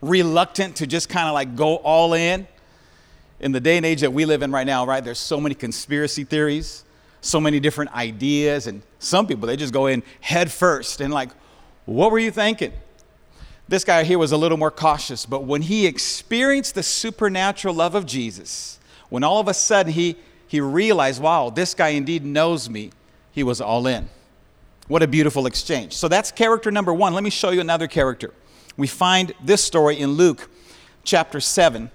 reluctant 0.00 0.76
to 0.76 0.86
just 0.86 1.08
kind 1.08 1.28
of 1.28 1.34
like 1.34 1.56
go 1.56 1.76
all 1.76 2.14
in. 2.14 2.46
In 3.40 3.50
the 3.50 3.60
day 3.60 3.76
and 3.76 3.84
age 3.84 4.02
that 4.02 4.12
we 4.12 4.24
live 4.24 4.42
in 4.42 4.52
right 4.52 4.66
now, 4.66 4.86
right, 4.86 5.02
there's 5.02 5.18
so 5.18 5.40
many 5.40 5.56
conspiracy 5.56 6.22
theories 6.22 6.84
so 7.22 7.40
many 7.40 7.58
different 7.58 7.94
ideas, 7.94 8.66
and 8.66 8.82
some 8.98 9.26
people, 9.26 9.46
they 9.46 9.56
just 9.56 9.72
go 9.72 9.86
in 9.86 10.02
head 10.20 10.52
first 10.52 11.00
and, 11.00 11.14
like, 11.14 11.30
what 11.86 12.10
were 12.12 12.18
you 12.18 12.30
thinking? 12.30 12.72
This 13.68 13.84
guy 13.84 14.04
here 14.04 14.18
was 14.18 14.32
a 14.32 14.36
little 14.36 14.58
more 14.58 14.70
cautious, 14.70 15.24
but 15.24 15.44
when 15.44 15.62
he 15.62 15.86
experienced 15.86 16.74
the 16.74 16.82
supernatural 16.82 17.74
love 17.74 17.94
of 17.94 18.04
Jesus, 18.04 18.78
when 19.08 19.24
all 19.24 19.40
of 19.40 19.48
a 19.48 19.54
sudden 19.54 19.92
he, 19.92 20.16
he 20.46 20.60
realized, 20.60 21.22
wow, 21.22 21.48
this 21.48 21.72
guy 21.74 21.88
indeed 21.88 22.24
knows 22.24 22.68
me, 22.68 22.90
he 23.30 23.42
was 23.42 23.60
all 23.60 23.86
in. 23.86 24.08
What 24.88 25.02
a 25.02 25.06
beautiful 25.06 25.46
exchange. 25.46 25.94
So 25.94 26.08
that's 26.08 26.30
character 26.30 26.70
number 26.70 26.92
one. 26.92 27.14
Let 27.14 27.24
me 27.24 27.30
show 27.30 27.50
you 27.50 27.60
another 27.60 27.86
character. 27.86 28.34
We 28.76 28.86
find 28.86 29.32
this 29.42 29.64
story 29.64 29.98
in 29.98 30.12
Luke 30.12 30.50
chapter 31.04 31.40
7. 31.40 31.90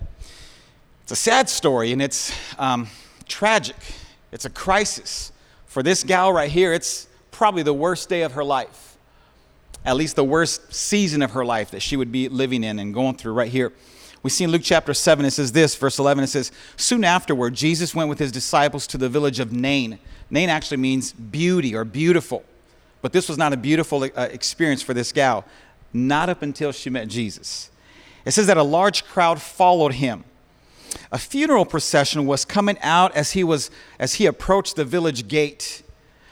It's 1.03 1.11
a 1.11 1.15
sad 1.15 1.49
story 1.49 1.91
and 1.91 2.01
it's 2.01 2.33
um, 2.57 2.87
tragic. 3.27 3.75
It's 4.37 4.45
a 4.45 4.51
crisis. 4.51 5.31
For 5.65 5.81
this 5.81 6.03
gal 6.03 6.31
right 6.31 6.51
here, 6.51 6.71
it's 6.71 7.07
probably 7.31 7.63
the 7.63 7.73
worst 7.73 8.07
day 8.07 8.21
of 8.21 8.33
her 8.33 8.43
life. 8.43 8.95
At 9.83 9.95
least 9.95 10.15
the 10.15 10.23
worst 10.23 10.71
season 10.71 11.23
of 11.23 11.31
her 11.31 11.43
life 11.43 11.71
that 11.71 11.81
she 11.81 11.97
would 11.97 12.11
be 12.11 12.29
living 12.29 12.63
in 12.63 12.77
and 12.77 12.93
going 12.93 13.15
through 13.15 13.33
right 13.33 13.51
here. 13.51 13.73
We 14.21 14.29
see 14.29 14.43
in 14.43 14.51
Luke 14.51 14.61
chapter 14.63 14.93
7, 14.93 15.25
it 15.25 15.31
says 15.31 15.53
this, 15.53 15.73
verse 15.75 15.97
11, 15.97 16.23
it 16.23 16.27
says, 16.27 16.51
Soon 16.75 17.03
afterward, 17.03 17.55
Jesus 17.55 17.95
went 17.95 18.09
with 18.09 18.19
his 18.19 18.31
disciples 18.31 18.85
to 18.87 18.99
the 18.99 19.09
village 19.09 19.39
of 19.39 19.51
Nain. 19.51 19.97
Nain 20.29 20.49
actually 20.49 20.77
means 20.77 21.13
beauty 21.13 21.73
or 21.73 21.83
beautiful. 21.83 22.45
But 23.01 23.13
this 23.13 23.27
was 23.27 23.39
not 23.39 23.53
a 23.53 23.57
beautiful 23.57 24.03
uh, 24.03 24.27
experience 24.29 24.83
for 24.83 24.93
this 24.93 25.11
gal, 25.11 25.45
not 25.93 26.29
up 26.29 26.43
until 26.43 26.71
she 26.71 26.91
met 26.91 27.07
Jesus. 27.07 27.71
It 28.23 28.33
says 28.33 28.45
that 28.45 28.57
a 28.57 28.61
large 28.61 29.03
crowd 29.03 29.41
followed 29.41 29.93
him 29.93 30.25
a 31.11 31.17
funeral 31.17 31.65
procession 31.65 32.25
was 32.25 32.45
coming 32.45 32.77
out 32.81 33.15
as 33.15 33.31
he 33.31 33.43
was 33.43 33.71
as 33.99 34.15
he 34.15 34.25
approached 34.25 34.75
the 34.75 34.85
village 34.85 35.27
gate. 35.27 35.83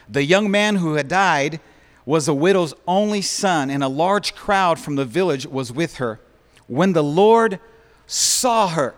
The 0.09 0.23
young 0.23 0.51
man 0.51 0.75
who 0.75 0.95
had 0.95 1.07
died 1.07 1.59
was 2.05 2.27
a 2.27 2.33
widow's 2.33 2.73
only 2.87 3.21
son, 3.21 3.69
and 3.69 3.83
a 3.83 3.87
large 3.87 4.35
crowd 4.35 4.79
from 4.79 4.95
the 4.95 5.05
village 5.05 5.47
was 5.47 5.71
with 5.71 5.95
her. 5.95 6.19
When 6.67 6.93
the 6.93 7.03
Lord 7.03 7.59
saw 8.05 8.67
her, 8.67 8.93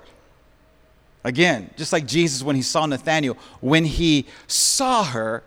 again, 1.23 1.69
just 1.77 1.93
like 1.93 2.05
Jesus 2.05 2.43
when 2.43 2.55
he 2.55 2.61
saw 2.61 2.85
Nathanael, 2.85 3.37
when 3.61 3.85
he 3.85 4.25
saw 4.47 5.03
her, 5.03 5.43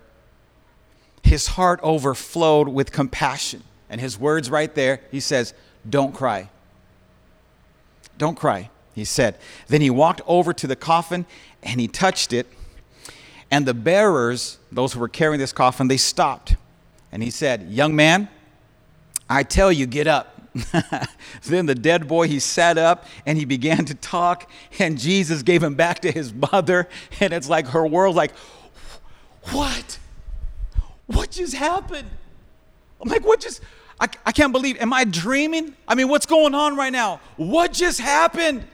his 1.23 1.49
heart 1.49 1.81
overflowed 1.83 2.69
with 2.69 2.93
compassion. 2.93 3.63
And 3.91 4.01
his 4.01 4.19
words 4.19 4.49
right 4.49 4.75
there, 4.75 5.01
he 5.11 5.21
says, 5.21 5.53
Don't 5.89 6.15
cry. 6.15 6.49
Don't 8.17 8.37
cry 8.37 8.71
he 8.95 9.05
said. 9.05 9.37
Then 9.69 9.81
he 9.81 9.91
walked 9.91 10.21
over 10.27 10.53
to 10.53 10.67
the 10.67 10.77
coffin 10.77 11.27
and 11.63 11.81
he 11.81 11.89
touched 11.89 12.33
it. 12.33 12.47
And 13.51 13.67
the 13.67 13.75
bearers, 13.75 14.59
those 14.71 14.93
who 14.93 15.01
were 15.01 15.09
carrying 15.09 15.41
this 15.41 15.53
coffin, 15.53 15.89
they 15.89 15.97
stopped. 15.97 16.57
And 17.11 17.23
he 17.23 17.31
said, 17.31 17.69
Young 17.71 17.97
man, 17.97 18.29
I 19.29 19.43
tell 19.43 19.73
you, 19.73 19.87
get 19.87 20.07
up. 20.07 20.37
then 21.45 21.67
the 21.67 21.75
dead 21.75 22.09
boy, 22.09 22.27
he 22.27 22.41
sat 22.41 22.79
up 22.79 23.07
and 23.25 23.39
he 23.39 23.45
began 23.45 23.85
to 23.85 23.95
talk, 23.95 24.51
and 24.79 24.99
Jesus 24.99 25.43
gave 25.43 25.63
him 25.63 25.75
back 25.75 26.01
to 26.01 26.11
his 26.11 26.33
mother. 26.53 26.89
And 27.21 27.33
it's 27.33 27.49
like 27.49 27.69
her 27.69 27.87
world, 27.87 28.17
like, 28.17 28.33
what? 29.51 29.99
What 31.07 31.31
just 31.31 31.55
happened? 31.55 32.09
I'm 33.01 33.09
like, 33.09 33.25
what 33.25 33.41
just, 33.41 33.63
I, 33.99 34.09
I 34.27 34.33
can't 34.33 34.53
believe, 34.53 34.81
am 34.81 34.93
I 34.93 35.05
dreaming? 35.05 35.75
I 35.89 35.95
mean, 35.95 36.09
what's 36.09 36.27
going 36.27 36.55
on 36.55 36.77
right 36.77 36.93
now? 36.93 37.21
What 37.37 37.73
just 37.73 38.01
happened? 38.01 38.65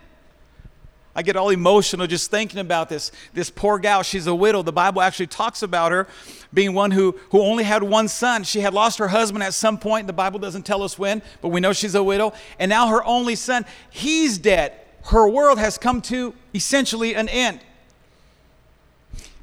I 1.16 1.22
get 1.22 1.34
all 1.34 1.48
emotional 1.48 2.06
just 2.06 2.30
thinking 2.30 2.60
about 2.60 2.90
this. 2.90 3.10
This 3.32 3.48
poor 3.48 3.78
gal, 3.78 4.02
she's 4.02 4.26
a 4.26 4.34
widow. 4.34 4.62
The 4.62 4.70
Bible 4.70 5.00
actually 5.00 5.28
talks 5.28 5.62
about 5.62 5.90
her 5.90 6.06
being 6.52 6.74
one 6.74 6.90
who, 6.90 7.18
who 7.30 7.40
only 7.40 7.64
had 7.64 7.82
one 7.82 8.06
son. 8.06 8.44
She 8.44 8.60
had 8.60 8.74
lost 8.74 8.98
her 8.98 9.08
husband 9.08 9.42
at 9.42 9.54
some 9.54 9.78
point. 9.78 10.06
The 10.06 10.12
Bible 10.12 10.38
doesn't 10.38 10.64
tell 10.64 10.82
us 10.82 10.98
when, 10.98 11.22
but 11.40 11.48
we 11.48 11.60
know 11.60 11.72
she's 11.72 11.94
a 11.94 12.02
widow. 12.02 12.34
And 12.58 12.68
now 12.68 12.88
her 12.88 13.02
only 13.04 13.34
son, 13.34 13.64
he's 13.88 14.36
dead. 14.36 14.74
Her 15.04 15.26
world 15.26 15.58
has 15.58 15.78
come 15.78 16.02
to 16.02 16.34
essentially 16.54 17.14
an 17.14 17.30
end. 17.30 17.60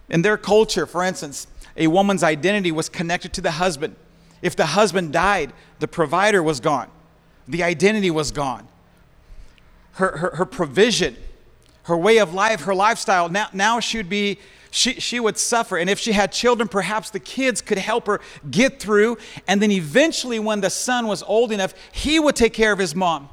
In 0.09 0.21
their 0.21 0.37
culture, 0.37 0.85
for 0.85 1.03
instance, 1.03 1.47
a 1.75 1.87
woman's 1.87 2.21
identity 2.21 2.71
was 2.71 2.87
connected 2.87 3.33
to 3.33 3.41
the 3.41 3.51
husband. 3.51 3.95
If 4.43 4.55
the 4.55 4.67
husband 4.67 5.11
died, 5.11 5.53
the 5.79 5.87
provider 5.87 6.43
was 6.43 6.59
gone, 6.59 6.89
the 7.47 7.63
identity 7.63 8.11
was 8.11 8.31
gone. 8.31 8.67
Her, 9.93 10.17
her, 10.17 10.35
her 10.35 10.45
provision, 10.45 11.15
her 11.83 11.97
way 11.97 12.17
of 12.17 12.33
life, 12.33 12.61
her 12.61 12.75
lifestyle, 12.75 13.29
now, 13.29 13.47
now 13.53 13.79
she 13.79 13.97
would 13.97 14.09
be, 14.09 14.39
she, 14.71 14.93
she 14.93 15.19
would 15.19 15.37
suffer. 15.37 15.77
And 15.77 15.89
if 15.89 15.99
she 15.99 16.13
had 16.13 16.31
children, 16.31 16.67
perhaps 16.67 17.09
the 17.09 17.19
kids 17.19 17.61
could 17.61 17.77
help 17.77 18.07
her 18.07 18.21
get 18.49 18.79
through. 18.79 19.17
And 19.47 19.61
then 19.61 19.71
eventually, 19.71 20.39
when 20.39 20.61
the 20.61 20.69
son 20.69 21.07
was 21.07 21.23
old 21.23 21.51
enough, 21.51 21.73
he 21.91 22.19
would 22.19 22.35
take 22.35 22.53
care 22.53 22.71
of 22.71 22.79
his 22.79 22.95
mom. 22.95 23.29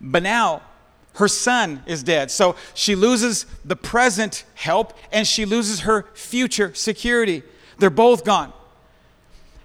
But 0.00 0.22
now, 0.22 0.62
her 1.14 1.28
son 1.28 1.82
is 1.86 2.02
dead. 2.02 2.30
So 2.30 2.56
she 2.74 2.94
loses 2.94 3.46
the 3.64 3.76
present 3.76 4.44
help 4.54 4.94
and 5.12 5.26
she 5.26 5.44
loses 5.44 5.80
her 5.80 6.06
future 6.14 6.74
security. 6.74 7.42
They're 7.78 7.90
both 7.90 8.24
gone. 8.24 8.52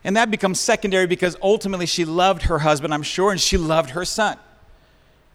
And 0.03 0.15
that 0.15 0.31
becomes 0.31 0.59
secondary 0.59 1.07
because 1.07 1.35
ultimately 1.41 1.85
she 1.85 2.05
loved 2.05 2.43
her 2.43 2.59
husband, 2.59 2.93
I'm 2.93 3.03
sure, 3.03 3.31
and 3.31 3.41
she 3.41 3.57
loved 3.57 3.91
her 3.91 4.05
son. 4.05 4.37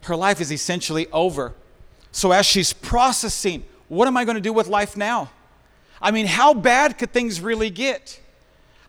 Her 0.03 0.15
life 0.15 0.41
is 0.41 0.51
essentially 0.51 1.07
over. 1.11 1.53
So, 2.15 2.31
as 2.31 2.45
she's 2.45 2.71
processing, 2.71 3.65
what 3.89 4.07
am 4.07 4.15
I 4.15 4.23
going 4.23 4.35
to 4.35 4.41
do 4.41 4.53
with 4.53 4.67
life 4.67 4.95
now? 4.95 5.31
I 6.01 6.11
mean, 6.11 6.27
how 6.27 6.53
bad 6.53 6.97
could 6.97 7.11
things 7.11 7.41
really 7.41 7.69
get? 7.69 8.21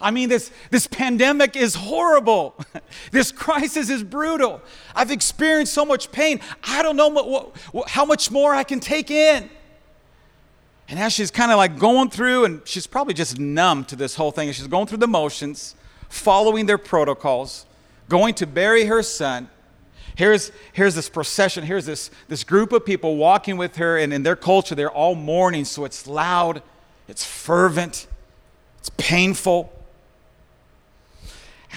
I 0.00 0.12
mean, 0.12 0.28
this, 0.28 0.52
this 0.70 0.86
pandemic 0.86 1.56
is 1.56 1.74
horrible. 1.74 2.54
this 3.10 3.32
crisis 3.32 3.90
is 3.90 4.04
brutal. 4.04 4.62
I've 4.94 5.10
experienced 5.10 5.74
so 5.74 5.84
much 5.84 6.12
pain. 6.12 6.38
I 6.62 6.84
don't 6.84 6.94
know 6.94 7.08
what, 7.08 7.56
what, 7.74 7.90
how 7.90 8.04
much 8.04 8.30
more 8.30 8.54
I 8.54 8.62
can 8.62 8.78
take 8.78 9.10
in. 9.10 9.50
And 10.88 11.00
as 11.00 11.12
she's 11.12 11.32
kind 11.32 11.50
of 11.50 11.56
like 11.56 11.80
going 11.80 12.10
through, 12.10 12.44
and 12.44 12.60
she's 12.64 12.86
probably 12.86 13.14
just 13.14 13.40
numb 13.40 13.86
to 13.86 13.96
this 13.96 14.14
whole 14.14 14.30
thing, 14.30 14.50
and 14.50 14.54
she's 14.56 14.68
going 14.68 14.86
through 14.86 14.98
the 14.98 15.08
motions, 15.08 15.74
following 16.08 16.66
their 16.66 16.78
protocols, 16.78 17.66
going 18.08 18.34
to 18.34 18.46
bury 18.46 18.84
her 18.84 19.02
son, 19.02 19.48
Here's, 20.16 20.50
here's 20.72 20.94
this 20.94 21.10
procession, 21.10 21.62
here's 21.62 21.84
this, 21.84 22.10
this 22.26 22.42
group 22.42 22.72
of 22.72 22.86
people 22.86 23.16
walking 23.16 23.58
with 23.58 23.76
her, 23.76 23.98
and 23.98 24.14
in 24.14 24.22
their 24.22 24.34
culture, 24.34 24.74
they're 24.74 24.90
all 24.90 25.14
mourning, 25.14 25.66
so 25.66 25.84
it's 25.84 26.06
loud, 26.06 26.62
it's 27.06 27.24
fervent, 27.24 28.06
it's 28.78 28.90
painful. 28.96 29.70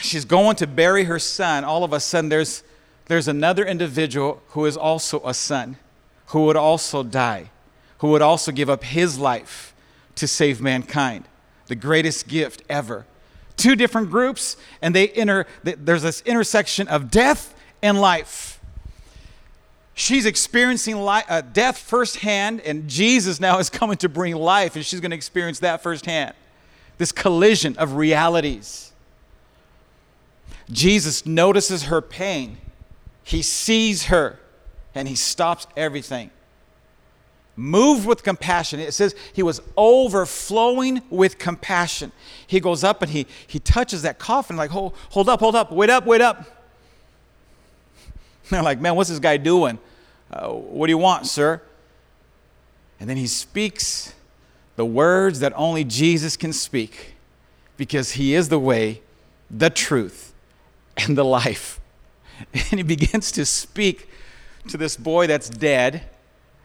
She's 0.01 0.23
going 0.23 0.55
to 0.55 0.67
bury 0.67 1.03
her 1.03 1.19
son. 1.19 1.65
All 1.65 1.83
of 1.83 1.91
a 1.91 1.99
sudden, 1.99 2.29
there's, 2.29 2.63
there's 3.07 3.27
another 3.27 3.65
individual 3.65 4.41
who 4.49 4.65
is 4.65 4.77
also 4.77 5.21
a 5.25 5.33
son, 5.33 5.75
who 6.27 6.45
would 6.45 6.55
also 6.55 7.03
die, 7.03 7.49
who 7.97 8.07
would 8.11 8.21
also 8.21 8.53
give 8.53 8.69
up 8.69 8.85
his 8.85 9.19
life 9.19 9.75
to 10.15 10.27
save 10.27 10.61
mankind. 10.61 11.25
The 11.67 11.75
greatest 11.75 12.29
gift 12.29 12.63
ever. 12.69 13.05
Two 13.57 13.75
different 13.75 14.09
groups, 14.09 14.55
and 14.81 14.95
they 14.95 15.09
enter, 15.09 15.45
there's 15.63 16.03
this 16.03 16.21
intersection 16.21 16.87
of 16.87 17.11
death 17.11 17.53
and 17.81 17.99
life. 17.99 18.59
She's 19.93 20.25
experiencing 20.25 20.95
life, 20.95 21.25
uh, 21.27 21.41
death 21.41 21.77
firsthand, 21.77 22.61
and 22.61 22.87
Jesus 22.87 23.39
now 23.39 23.59
is 23.59 23.69
coming 23.69 23.97
to 23.97 24.07
bring 24.07 24.33
life, 24.35 24.75
and 24.77 24.85
she's 24.85 25.01
going 25.01 25.11
to 25.11 25.17
experience 25.17 25.59
that 25.59 25.83
firsthand. 25.83 26.35
This 26.97 27.11
collision 27.11 27.75
of 27.77 27.95
realities. 27.95 28.93
Jesus 30.71 31.25
notices 31.25 31.83
her 31.83 32.01
pain, 32.01 32.57
he 33.23 33.41
sees 33.41 34.05
her, 34.05 34.39
and 34.95 35.07
he 35.07 35.15
stops 35.15 35.67
everything. 35.75 36.31
Moved 37.55 38.07
with 38.07 38.23
compassion. 38.23 38.79
It 38.79 38.93
says 38.93 39.15
he 39.33 39.43
was 39.43 39.61
overflowing 39.75 41.01
with 41.09 41.37
compassion. 41.37 42.13
He 42.47 42.61
goes 42.61 42.85
up 42.85 43.01
and 43.01 43.11
he, 43.11 43.27
he 43.47 43.59
touches 43.59 44.03
that 44.03 44.17
coffin, 44.17 44.55
like, 44.55 44.69
hold, 44.71 44.93
hold 45.09 45.27
up, 45.27 45.41
hold 45.41 45.55
up, 45.57 45.69
wait 45.73 45.89
up, 45.89 46.05
wait 46.05 46.21
up. 46.21 46.58
They're 48.51 48.63
like, 48.63 48.79
man, 48.79 48.95
what's 48.95 49.09
this 49.09 49.19
guy 49.19 49.37
doing? 49.37 49.77
Uh, 50.31 50.49
what 50.49 50.87
do 50.87 50.91
you 50.91 50.97
want, 50.97 51.27
sir? 51.27 51.61
And 52.99 53.09
then 53.09 53.17
he 53.17 53.27
speaks 53.27 54.13
the 54.75 54.85
words 54.85 55.39
that 55.39 55.53
only 55.55 55.83
Jesus 55.83 56.35
can 56.35 56.53
speak 56.53 57.15
because 57.77 58.13
he 58.13 58.33
is 58.33 58.49
the 58.49 58.59
way, 58.59 59.01
the 59.49 59.69
truth, 59.69 60.33
and 60.97 61.17
the 61.17 61.25
life. 61.25 61.79
And 62.53 62.79
he 62.79 62.83
begins 62.83 63.33
to 63.33 63.45
speak 63.45 64.07
to 64.69 64.77
this 64.77 64.95
boy 64.95 65.27
that's 65.27 65.49
dead. 65.49 66.03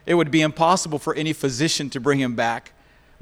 It 0.06 0.14
would 0.14 0.30
be 0.30 0.40
impossible 0.40 1.00
for 1.00 1.14
any 1.14 1.32
physician 1.32 1.90
to 1.90 2.00
bring 2.00 2.20
him 2.20 2.36
back. 2.36 2.73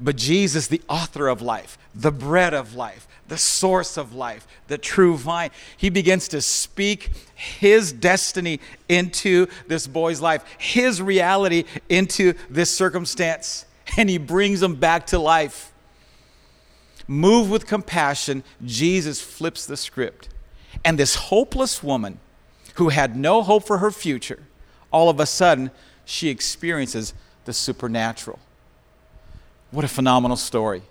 But 0.03 0.17
Jesus, 0.17 0.67
the 0.67 0.81
author 0.89 1.29
of 1.29 1.41
life, 1.41 1.77
the 1.95 2.11
bread 2.11 2.53
of 2.53 2.75
life, 2.75 3.07
the 3.29 3.37
source 3.37 3.97
of 3.97 4.13
life, 4.13 4.45
the 4.67 4.77
true 4.77 5.15
vine. 5.15 5.49
He 5.77 5.89
begins 5.89 6.27
to 6.27 6.41
speak 6.41 7.11
his 7.33 7.93
destiny 7.93 8.59
into 8.89 9.47
this 9.67 9.87
boy's 9.87 10.19
life, 10.19 10.43
his 10.57 11.01
reality 11.01 11.63
into 11.87 12.33
this 12.49 12.69
circumstance, 12.69 13.65
and 13.97 14.09
he 14.09 14.17
brings 14.17 14.61
him 14.61 14.75
back 14.75 15.07
to 15.07 15.19
life. 15.19 15.71
Moved 17.07 17.49
with 17.49 17.65
compassion, 17.65 18.43
Jesus 18.65 19.21
flips 19.21 19.65
the 19.65 19.77
script. 19.77 20.27
And 20.83 20.99
this 20.99 21.15
hopeless 21.15 21.81
woman 21.81 22.19
who 22.75 22.89
had 22.89 23.15
no 23.15 23.41
hope 23.41 23.65
for 23.65 23.77
her 23.77 23.91
future, 23.91 24.43
all 24.91 25.09
of 25.09 25.21
a 25.21 25.25
sudden, 25.25 25.71
she 26.03 26.27
experiences 26.27 27.13
the 27.45 27.53
supernatural. 27.53 28.39
What 29.73 29.83
a 29.83 29.87
phenomenal 29.87 30.37
story. 30.37 30.83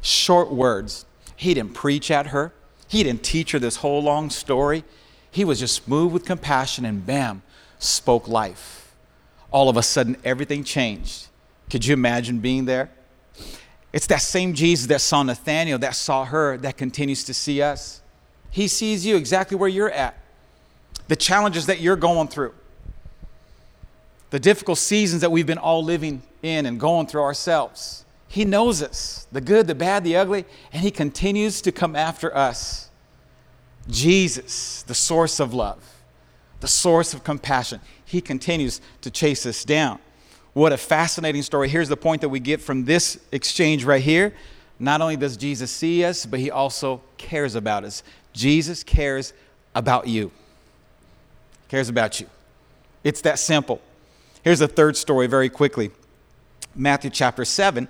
Short 0.00 0.50
words, 0.50 1.06
he 1.36 1.54
didn't 1.54 1.74
preach 1.74 2.10
at 2.10 2.28
her, 2.28 2.52
he 2.88 3.04
didn't 3.04 3.22
teach 3.22 3.52
her 3.52 3.60
this 3.60 3.76
whole 3.76 4.02
long 4.02 4.30
story. 4.30 4.82
He 5.30 5.44
was 5.44 5.60
just 5.60 5.86
moved 5.86 6.12
with 6.12 6.24
compassion 6.24 6.84
and 6.84 7.06
bam, 7.06 7.42
spoke 7.78 8.26
life. 8.26 8.96
All 9.52 9.68
of 9.68 9.76
a 9.76 9.82
sudden, 9.82 10.16
everything 10.24 10.64
changed. 10.64 11.28
Could 11.70 11.86
you 11.86 11.94
imagine 11.94 12.40
being 12.40 12.64
there? 12.64 12.90
It's 13.92 14.08
that 14.08 14.22
same 14.22 14.54
Jesus 14.54 14.88
that 14.88 15.02
saw 15.02 15.22
Nathanael, 15.22 15.78
that 15.78 15.94
saw 15.94 16.24
her, 16.24 16.56
that 16.58 16.76
continues 16.76 17.22
to 17.24 17.34
see 17.34 17.62
us. 17.62 18.00
He 18.50 18.66
sees 18.66 19.06
you 19.06 19.14
exactly 19.14 19.56
where 19.56 19.68
you're 19.68 19.90
at, 19.90 20.18
the 21.06 21.16
challenges 21.16 21.66
that 21.66 21.80
you're 21.80 21.94
going 21.94 22.26
through, 22.26 22.54
the 24.30 24.40
difficult 24.40 24.78
seasons 24.78 25.20
that 25.20 25.30
we've 25.30 25.46
been 25.46 25.58
all 25.58 25.84
living 25.84 26.22
in 26.42 26.66
and 26.66 26.80
going 26.80 27.06
through 27.06 27.22
ourselves. 27.22 28.02
He 28.28 28.44
knows 28.44 28.82
us, 28.82 29.26
the 29.30 29.40
good, 29.40 29.66
the 29.66 29.74
bad, 29.74 30.04
the 30.04 30.16
ugly, 30.16 30.44
and 30.72 30.82
He 30.82 30.90
continues 30.90 31.60
to 31.62 31.72
come 31.72 31.94
after 31.94 32.34
us. 32.36 32.90
Jesus, 33.88 34.82
the 34.82 34.94
source 34.94 35.38
of 35.40 35.54
love, 35.54 35.82
the 36.60 36.68
source 36.68 37.14
of 37.14 37.22
compassion, 37.22 37.80
He 38.04 38.20
continues 38.20 38.80
to 39.02 39.10
chase 39.10 39.46
us 39.46 39.64
down. 39.64 39.98
What 40.52 40.72
a 40.72 40.76
fascinating 40.76 41.42
story. 41.42 41.68
Here's 41.68 41.88
the 41.88 41.96
point 41.96 42.22
that 42.22 42.30
we 42.30 42.40
get 42.40 42.60
from 42.60 42.84
this 42.84 43.20
exchange 43.30 43.84
right 43.84 44.02
here. 44.02 44.34
Not 44.78 45.00
only 45.00 45.16
does 45.16 45.36
Jesus 45.36 45.70
see 45.70 46.04
us, 46.04 46.26
but 46.26 46.40
He 46.40 46.50
also 46.50 47.02
cares 47.18 47.54
about 47.54 47.84
us. 47.84 48.02
Jesus 48.32 48.82
cares 48.82 49.32
about 49.74 50.08
you. 50.08 50.32
Cares 51.68 51.88
about 51.88 52.20
you. 52.20 52.26
It's 53.04 53.20
that 53.22 53.38
simple. 53.38 53.80
Here's 54.42 54.58
the 54.58 54.68
third 54.68 54.96
story 54.96 55.26
very 55.26 55.48
quickly. 55.48 55.90
Matthew 56.78 57.08
chapter 57.08 57.46
7. 57.46 57.88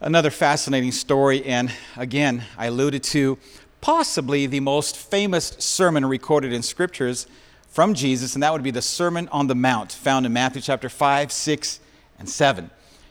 Another 0.00 0.30
fascinating 0.30 0.92
story, 0.92 1.44
and 1.44 1.72
again, 1.96 2.44
I 2.56 2.66
alluded 2.66 3.02
to 3.04 3.36
possibly 3.80 4.46
the 4.46 4.60
most 4.60 4.96
famous 4.96 5.56
sermon 5.58 6.06
recorded 6.06 6.52
in 6.52 6.62
scriptures 6.62 7.26
from 7.66 7.94
Jesus, 7.94 8.34
and 8.34 8.44
that 8.44 8.52
would 8.52 8.62
be 8.62 8.70
the 8.70 8.80
Sermon 8.80 9.28
on 9.32 9.48
the 9.48 9.56
Mount, 9.56 9.90
found 9.90 10.24
in 10.24 10.32
Matthew 10.32 10.62
chapter 10.62 10.88
5, 10.88 11.32
6, 11.32 11.80
and 12.20 12.28
7. 12.28 12.70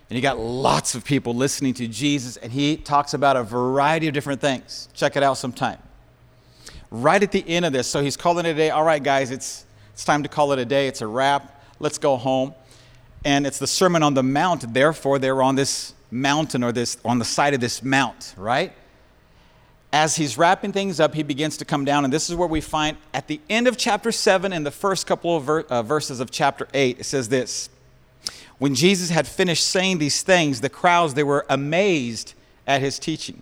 And 0.10 0.16
you 0.16 0.22
got 0.22 0.40
lots 0.40 0.96
of 0.96 1.04
people 1.04 1.36
listening 1.36 1.74
to 1.74 1.88
Jesus, 1.88 2.38
and 2.38 2.50
he 2.50 2.78
talks 2.78 3.14
about 3.14 3.36
a 3.36 3.44
variety 3.44 4.08
of 4.08 4.14
different 4.14 4.40
things. 4.40 4.88
Check 4.94 5.18
it 5.18 5.24
out 5.24 5.38
sometime. 5.38 5.80
right 6.90 7.22
at 7.22 7.34
the 7.34 7.44
end 7.50 7.66
of 7.66 7.74
this. 7.74 7.88
So 7.88 8.02
he's 8.02 8.16
calling 8.16 8.46
it 8.46 8.52
a 8.52 8.54
day. 8.54 8.70
All 8.70 8.86
right, 8.86 9.04
guys, 9.04 9.30
it's, 9.30 9.66
it's 9.92 10.06
time 10.06 10.24
to 10.24 10.30
call 10.30 10.54
it 10.54 10.60
a 10.60 10.66
day. 10.66 10.88
It's 10.88 11.02
a 11.02 11.08
wrap. 11.08 11.62
Let's 11.80 11.98
go 11.98 12.16
home. 12.16 12.54
And 13.26 13.48
it's 13.48 13.60
the 13.60 13.68
Sermon 13.68 14.04
on 14.04 14.14
the 14.14 14.24
Mount. 14.24 14.74
Therefore, 14.74 15.20
they're 15.20 15.42
on 15.42 15.56
this 15.56 15.94
mountain 16.12 16.64
or 16.64 16.72
this 16.72 16.98
on 17.04 17.20
the 17.20 17.26
side 17.26 17.54
of 17.54 17.60
this 17.60 17.84
mount, 17.84 18.36
right? 18.38 18.74
As 19.92 20.16
he's 20.16 20.38
wrapping 20.38 20.72
things 20.72 21.00
up, 21.00 21.14
he 21.14 21.24
begins 21.24 21.58
to 21.58 21.66
come 21.66 21.86
down, 21.86 22.04
and 22.04 22.12
this 22.12 22.30
is 22.30 22.36
where 22.36 22.48
we 22.48 22.62
find 22.62 22.98
at 23.14 23.28
the 23.28 23.40
end 23.50 23.68
of 23.68 23.78
chapter 23.78 24.12
7 24.12 24.52
and 24.52 24.66
the 24.66 24.72
first 24.72 25.06
couple 25.06 25.38
of 25.38 25.44
ver- 25.44 25.62
uh, 25.62 25.84
verses 25.84 26.20
of 26.20 26.32
chapter 26.32 26.68
8, 26.74 27.00
it 27.00 27.04
says 27.04 27.30
this 27.30 27.70
When 28.58 28.76
Jesus 28.76 29.10
had 29.10 29.28
finished 29.28 29.66
saying 29.68 30.00
these 30.00 30.22
things, 30.22 30.62
the 30.62 30.70
crowds, 30.70 31.14
they 31.14 31.24
were 31.24 31.46
amazed 31.50 32.34
at 32.66 32.82
his 32.82 32.98
teaching. 32.98 33.42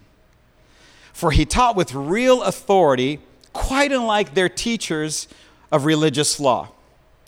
For 1.13 1.31
he 1.31 1.45
taught 1.45 1.75
with 1.75 1.93
real 1.93 2.41
authority, 2.43 3.19
quite 3.53 3.91
unlike 3.91 4.33
their 4.33 4.49
teachers 4.49 5.27
of 5.71 5.85
religious 5.85 6.39
law. 6.39 6.69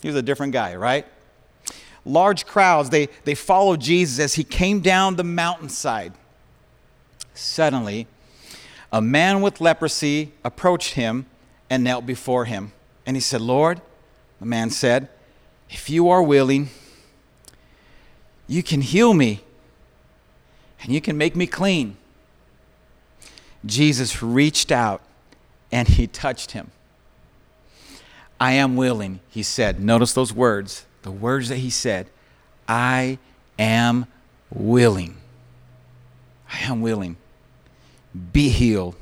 He 0.02 0.08
was 0.08 0.18
a 0.18 0.22
different 0.22 0.52
guy, 0.52 0.76
right? 0.76 1.06
Large 2.06 2.46
crowds, 2.46 2.90
they, 2.90 3.08
they 3.24 3.36
followed 3.36 3.80
Jesus 3.80 4.20
as 4.20 4.34
he 4.34 4.44
came 4.44 4.82
down 4.82 5.16
the 5.16 5.24
mountainside. 5.24 6.14
Suddenly, 7.34 8.08
a 8.92 9.02
man 9.02 9.42
with 9.42 9.62
leprosy 9.62 10.34
approached 10.44 10.94
him 10.94 11.26
and 11.70 11.84
knelt 11.84 12.06
before 12.06 12.46
him. 12.46 12.74
And 13.06 13.16
he 13.16 13.22
said, 13.22 13.42
Lord, 13.42 13.82
the 14.40 14.46
man 14.46 14.70
said, 14.70 15.08
if 15.70 15.90
you 15.90 16.10
are 16.10 16.22
willing, 16.22 16.70
you 18.48 18.62
can 18.62 18.82
heal 18.82 19.14
me 19.14 19.42
and 20.82 20.94
you 20.94 21.02
can 21.02 21.18
make 21.18 21.36
me 21.36 21.48
clean. 21.48 21.98
Jesus 23.66 24.22
reached 24.22 24.72
out 24.72 25.02
and 25.72 25.88
he 25.88 26.06
touched 26.06 26.52
him. 26.52 26.70
I 28.40 28.52
am 28.52 28.76
willing, 28.76 29.22
he 29.30 29.42
said. 29.42 29.80
Notice 29.80 30.14
those 30.14 30.34
words, 30.34 30.86
the 31.04 31.12
words 31.12 31.50
that 31.50 31.58
he 31.58 31.70
said. 31.70 32.08
I 32.68 33.20
am 33.60 34.08
willing. 34.50 35.18
I 36.52 36.60
am 36.72 36.82
willing. 36.82 37.18
Be 38.32 38.50
healed. 38.50 38.96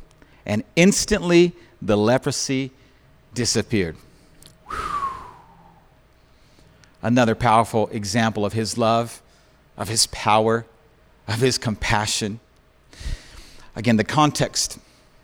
And 0.46 0.63
instantly 0.75 1.53
the 1.81 1.98
leprosy 1.98 2.72
disappeared. 3.34 3.96
Another 7.01 7.34
powerful 7.34 7.88
example 7.88 8.46
of 8.46 8.53
his 8.53 8.77
love, 8.77 9.22
of 9.77 9.88
his 9.88 10.08
power, 10.08 10.65
of 11.27 11.39
his 11.39 11.58
compassion. 11.58 12.39
Again, 13.75 13.98
the 13.98 14.03
context 14.03 14.77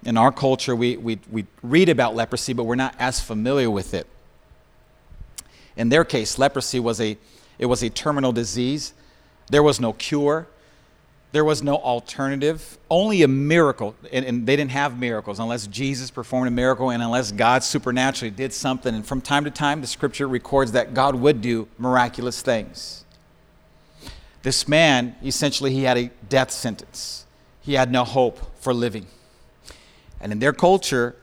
in 0.03 0.17
our 0.17 0.31
culture, 0.31 0.75
we, 0.75 0.97
we, 0.97 1.19
we 1.29 1.45
read 1.61 1.89
about 1.89 2.15
leprosy, 2.15 2.53
but 2.53 2.63
we're 2.63 2.75
not 2.75 2.95
as 2.97 3.19
familiar 3.19 3.69
with 3.69 3.93
it. 3.93 4.07
In 5.77 5.89
their 5.89 6.03
case, 6.03 6.37
leprosy 6.37 6.79
was 6.79 6.99
a, 6.99 7.17
it 7.59 7.67
was 7.67 7.83
a 7.83 7.89
terminal 7.89 8.31
disease. 8.31 8.93
There 9.49 9.63
was 9.63 9.79
no 9.79 9.93
cure. 9.93 10.47
There 11.31 11.45
was 11.45 11.61
no 11.61 11.75
alternative. 11.75 12.77
Only 12.89 13.21
a 13.21 13.27
miracle. 13.27 13.95
And, 14.11 14.25
and, 14.25 14.47
they 14.47 14.55
didn't 14.55 14.71
have 14.71 14.99
miracles 14.99 15.39
unless 15.39 15.67
Jesus 15.67 16.09
performed 16.09 16.47
a 16.47 16.51
miracle 16.51 16.89
and 16.89 17.03
unless 17.03 17.31
God 17.31 17.63
supernaturally 17.63 18.31
did 18.31 18.53
something. 18.53 18.95
And 18.95 19.05
from 19.05 19.21
time 19.21 19.43
to 19.43 19.51
time, 19.51 19.81
the 19.81 19.87
scripture 19.87 20.27
records 20.27 20.71
that 20.71 20.93
God 20.93 21.15
would 21.15 21.41
do 21.41 21.67
miraculous 21.77 22.41
things. 22.41 23.05
This 24.41 24.67
man, 24.67 25.15
essentially, 25.23 25.73
he 25.73 25.83
had 25.83 25.97
a 25.97 26.09
death 26.29 26.51
sentence. 26.51 27.25
He 27.61 27.73
had 27.73 27.91
no 27.91 28.03
hope 28.03 28.39
for 28.61 28.73
living. 28.73 29.07
And 30.19 30.31
in 30.31 30.39
their 30.39 30.53
culture, 30.53 31.15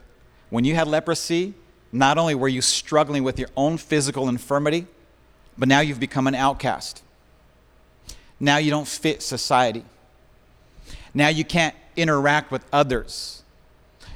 when 0.50 0.64
you 0.64 0.74
had 0.74 0.86
leprosy, 0.86 1.54
not 1.94 2.18
only 2.18 2.34
were 2.34 2.48
you 2.48 2.60
struggling 2.60 3.22
with 3.22 3.38
your 3.38 3.48
own 3.56 3.76
physical 3.76 4.28
infirmity, 4.28 4.88
but 5.56 5.68
now 5.68 5.78
you've 5.78 6.00
become 6.00 6.26
an 6.26 6.34
outcast. 6.34 7.04
Now 8.40 8.56
you 8.56 8.72
don't 8.72 8.88
fit 8.88 9.22
society. 9.22 9.84
Now 11.14 11.28
you 11.28 11.44
can't 11.44 11.74
interact 11.96 12.50
with 12.50 12.64
others. 12.72 13.44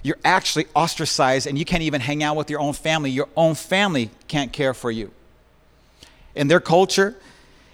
You're 0.02 0.18
actually 0.24 0.66
ostracized 0.74 1.46
and 1.46 1.56
you 1.56 1.64
can't 1.64 1.84
even 1.84 2.00
hang 2.00 2.24
out 2.24 2.34
with 2.34 2.50
your 2.50 2.58
own 2.58 2.72
family. 2.72 3.10
Your 3.10 3.28
own 3.36 3.54
family 3.54 4.10
can't 4.26 4.52
care 4.52 4.74
for 4.74 4.90
you. 4.90 5.12
In 6.34 6.48
their 6.48 6.60
culture, 6.60 7.16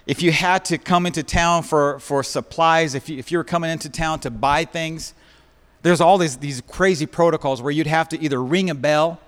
if 0.06 0.22
you 0.22 0.32
had 0.32 0.66
to 0.66 0.76
come 0.76 1.06
into 1.06 1.22
town 1.22 1.62
for, 1.62 1.98
for 1.98 2.22
supplies, 2.22 2.94
if 2.94 3.08
you, 3.08 3.16
if 3.16 3.32
you 3.32 3.38
were 3.38 3.44
coming 3.44 3.70
into 3.70 3.88
town 3.88 4.20
to 4.20 4.30
buy 4.30 4.66
things, 4.66 5.14
there's 5.80 6.02
all 6.02 6.18
these, 6.18 6.36
these 6.36 6.60
crazy 6.60 7.06
protocols 7.06 7.62
where 7.62 7.72
you'd 7.72 7.86
have 7.86 8.10
to 8.10 8.20
either 8.20 8.42
ring 8.42 8.68
a 8.68 8.74
bell 8.74 9.18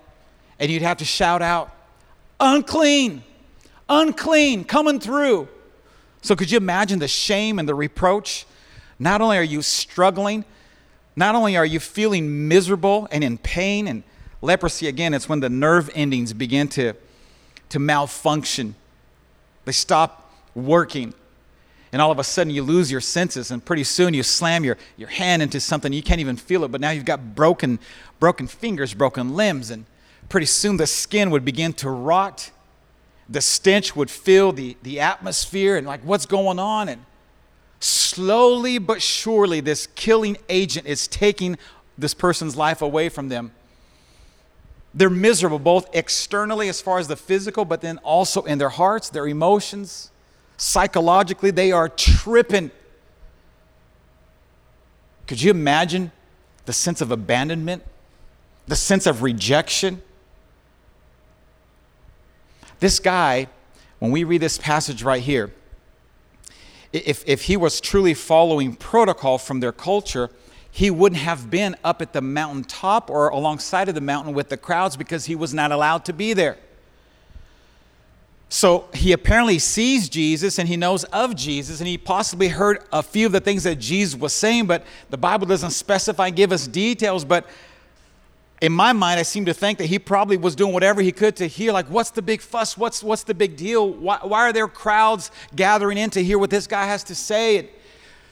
and 0.59 0.71
you'd 0.71 0.81
have 0.81 0.97
to 0.97 1.05
shout 1.05 1.41
out, 1.41 1.71
unclean, 2.39 3.23
unclean, 3.89 4.63
coming 4.63 4.99
through. 4.99 5.47
So 6.21 6.35
could 6.35 6.51
you 6.51 6.57
imagine 6.57 6.99
the 6.99 7.07
shame 7.07 7.59
and 7.59 7.67
the 7.67 7.75
reproach? 7.75 8.45
Not 8.99 9.21
only 9.21 9.37
are 9.37 9.43
you 9.43 9.61
struggling, 9.61 10.45
not 11.15 11.35
only 11.35 11.55
are 11.57 11.65
you 11.65 11.79
feeling 11.79 12.47
miserable 12.47 13.07
and 13.11 13.23
in 13.23 13.37
pain, 13.37 13.87
and 13.87 14.03
leprosy, 14.41 14.87
again, 14.87 15.13
it's 15.13 15.29
when 15.29 15.39
the 15.39 15.49
nerve 15.49 15.89
endings 15.93 16.33
begin 16.33 16.67
to, 16.69 16.93
to 17.69 17.79
malfunction. 17.79 18.75
They 19.65 19.71
stop 19.71 20.31
working 20.55 21.13
and 21.91 22.01
all 22.01 22.11
of 22.11 22.19
a 22.19 22.23
sudden 22.23 22.53
you 22.53 22.63
lose 22.63 22.91
your 22.91 23.01
senses 23.01 23.51
and 23.51 23.63
pretty 23.63 23.83
soon 23.83 24.13
you 24.13 24.23
slam 24.23 24.63
your, 24.63 24.77
your 24.97 25.09
hand 25.09 25.41
into 25.41 25.59
something 25.59 25.93
you 25.93 26.03
can't 26.03 26.19
even 26.19 26.35
feel 26.35 26.63
it 26.63 26.71
but 26.71 26.81
now 26.81 26.89
you've 26.89 27.05
got 27.05 27.35
broken 27.35 27.79
broken 28.19 28.47
fingers 28.47 28.93
broken 28.93 29.35
limbs 29.35 29.71
and 29.71 29.85
pretty 30.29 30.45
soon 30.45 30.77
the 30.77 30.87
skin 30.87 31.31
would 31.31 31.45
begin 31.45 31.73
to 31.73 31.89
rot 31.89 32.51
the 33.29 33.41
stench 33.41 33.95
would 33.95 34.09
fill 34.09 34.53
the, 34.53 34.77
the 34.83 34.99
atmosphere 34.99 35.75
and 35.75 35.85
like 35.85 36.01
what's 36.01 36.25
going 36.25 36.59
on 36.59 36.87
and 36.87 37.03
slowly 37.79 38.77
but 38.77 39.01
surely 39.01 39.59
this 39.59 39.87
killing 39.95 40.37
agent 40.49 40.87
is 40.87 41.07
taking 41.07 41.57
this 41.97 42.13
person's 42.13 42.55
life 42.55 42.81
away 42.81 43.09
from 43.09 43.29
them 43.29 43.51
they're 44.93 45.09
miserable 45.09 45.59
both 45.59 45.87
externally 45.93 46.69
as 46.69 46.81
far 46.81 46.99
as 46.99 47.07
the 47.07 47.15
physical 47.15 47.65
but 47.65 47.81
then 47.81 47.97
also 47.99 48.41
in 48.43 48.57
their 48.57 48.69
hearts 48.69 49.09
their 49.09 49.27
emotions 49.27 50.09
Psychologically, 50.57 51.51
they 51.51 51.71
are 51.71 51.87
tripping. 51.87 52.71
Could 55.27 55.41
you 55.41 55.51
imagine 55.51 56.11
the 56.65 56.73
sense 56.73 56.99
of 56.99 57.11
abandonment, 57.11 57.83
the 58.65 58.75
sense 58.75 59.05
of 59.05 59.21
rejection? 59.21 60.01
This 62.79 62.99
guy, 62.99 63.47
when 63.99 64.11
we 64.11 64.23
read 64.23 64.41
this 64.41 64.57
passage 64.57 65.03
right 65.03 65.21
here, 65.21 65.51
if, 66.93 67.23
if 67.27 67.43
he 67.43 67.57
was 67.57 67.81
truly 67.81 68.13
following 68.13 68.75
protocol 68.75 69.37
from 69.37 69.59
their 69.59 69.71
culture, 69.71 70.29
he 70.71 70.91
wouldn't 70.91 71.21
have 71.21 71.49
been 71.49 71.75
up 71.83 72.01
at 72.01 72.13
the 72.13 72.21
mountaintop 72.21 73.09
or 73.09 73.29
alongside 73.29 73.89
of 73.89 73.95
the 73.95 74.01
mountain 74.01 74.33
with 74.33 74.49
the 74.49 74.57
crowds 74.57 74.95
because 74.95 75.25
he 75.25 75.35
was 75.35 75.53
not 75.53 75.71
allowed 75.71 76.05
to 76.05 76.13
be 76.13 76.33
there. 76.33 76.57
So 78.49 78.87
he 78.93 79.11
apparently 79.11 79.59
sees 79.59 80.07
Jesus 80.07 80.57
and 80.57 80.69
he 80.69 80.77
knows 80.77 81.03
of 81.05 81.35
Jesus 81.35 81.79
and 81.79 81.87
he 81.87 81.97
possibly 81.97 82.47
heard 82.47 82.83
a 82.93 83.03
few 83.03 83.25
of 83.25 83.33
the 83.33 83.41
things 83.41 83.63
that 83.63 83.77
Jesus 83.77 84.17
was 84.17 84.33
saying, 84.33 84.67
but 84.67 84.85
the 85.09 85.17
Bible 85.17 85.45
doesn't 85.45 85.71
specify, 85.71 86.29
give 86.29 86.53
us 86.53 86.65
details. 86.65 87.25
But 87.25 87.45
in 88.61 88.71
my 88.71 88.91
mind, 88.91 89.19
I 89.19 89.23
seem 89.23 89.45
to 89.45 89.53
think 89.53 89.77
that 89.77 89.85
he 89.85 89.99
probably 89.99 90.37
was 90.37 90.55
doing 90.55 90.73
whatever 90.73 91.01
he 91.01 91.11
could 91.11 91.35
to 91.37 91.47
hear, 91.47 91.71
like, 91.71 91.87
what's 91.87 92.09
the 92.09 92.23
big 92.23 92.41
fuss? 92.41 92.77
What's, 92.77 93.03
what's 93.03 93.23
the 93.23 93.35
big 93.35 93.55
deal? 93.55 93.89
Why, 93.89 94.17
why 94.23 94.49
are 94.49 94.53
there 94.53 94.67
crowds 94.67 95.29
gathering 95.55 95.97
in 95.97 96.09
to 96.11 96.23
hear 96.23 96.39
what 96.39 96.49
this 96.49 96.65
guy 96.65 96.85
has 96.85 97.03
to 97.05 97.15
say? 97.15 97.57
And 97.57 97.67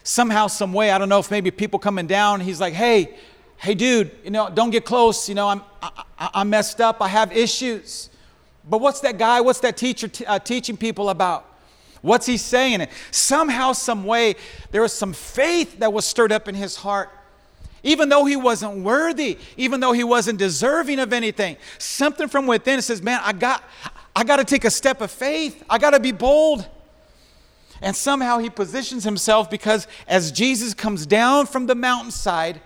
somehow, 0.03 0.47
some 0.47 0.73
way, 0.73 0.89
I 0.89 0.97
don't 0.97 1.09
know 1.09 1.19
if 1.19 1.29
maybe 1.29 1.51
people 1.51 1.77
coming 1.77 2.07
down, 2.07 2.39
he's 2.39 2.59
like, 2.59 2.73
hey, 2.73 3.15
hey, 3.57 3.75
dude, 3.75 4.11
you 4.23 4.31
know, 4.31 4.49
don't 4.49 4.71
get 4.71 4.83
close. 4.83 5.29
You 5.29 5.35
know, 5.35 5.47
I'm, 5.47 5.61
I, 5.81 6.03
I'm 6.17 6.49
messed 6.49 6.81
up. 6.81 7.01
I 7.01 7.07
have 7.07 7.31
issues. 7.31 8.09
But 8.67 8.81
what's 8.81 9.01
that 9.01 9.19
guy, 9.19 9.41
what's 9.41 9.59
that 9.59 9.77
teacher 9.77 10.07
t- 10.07 10.25
uh, 10.25 10.39
teaching 10.39 10.75
people 10.75 11.09
about? 11.09 11.51
What's 12.01 12.25
he 12.25 12.38
saying? 12.38 12.81
And 12.81 12.89
somehow, 13.11 13.73
some 13.73 14.05
way, 14.05 14.35
there 14.71 14.81
was 14.81 14.93
some 14.93 15.13
faith 15.13 15.79
that 15.79 15.93
was 15.93 16.05
stirred 16.05 16.31
up 16.31 16.47
in 16.47 16.55
his 16.55 16.75
heart. 16.75 17.09
Even 17.86 18.10
though 18.10 18.26
he 18.26 18.36
wasn't 18.36 18.78
worthy, 18.80 19.38
even 19.58 19.80
though 19.80 19.93
he 19.93 20.04
wasn't 20.04 20.39
deserving 20.39 20.98
of 20.98 21.13
anything, 21.13 21.56
something 21.78 22.28
from 22.28 22.48
within 22.48 22.82
says, 22.82 23.02
Man, 23.02 23.21
I 23.24 23.32
got, 23.32 23.63
I 24.15 24.24
got 24.24 24.38
to 24.38 24.43
take 24.43 24.65
a 24.65 24.71
step 24.71 25.02
of 25.02 25.12
faith. 25.12 25.63
I 25.69 25.78
got 25.78 25.91
to 25.91 26.00
be 26.00 26.12
bold. 26.12 26.67
And 27.84 27.95
somehow 27.95 28.39
he 28.39 28.50
positions 28.50 29.04
himself 29.04 29.52
because 29.52 29.88
as 30.08 30.32
Jesus 30.32 30.74
comes 30.74 31.06
down 31.06 31.45
from 31.45 31.67
the 31.67 31.76
mountainside, 31.76 32.60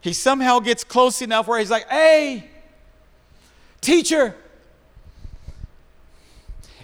he 0.00 0.14
somehow 0.14 0.60
gets 0.60 0.84
close 0.84 1.20
enough 1.20 1.46
where 1.46 1.58
he's 1.58 1.70
like, 1.70 1.86
Hey, 1.90 2.48
teacher, 3.82 4.34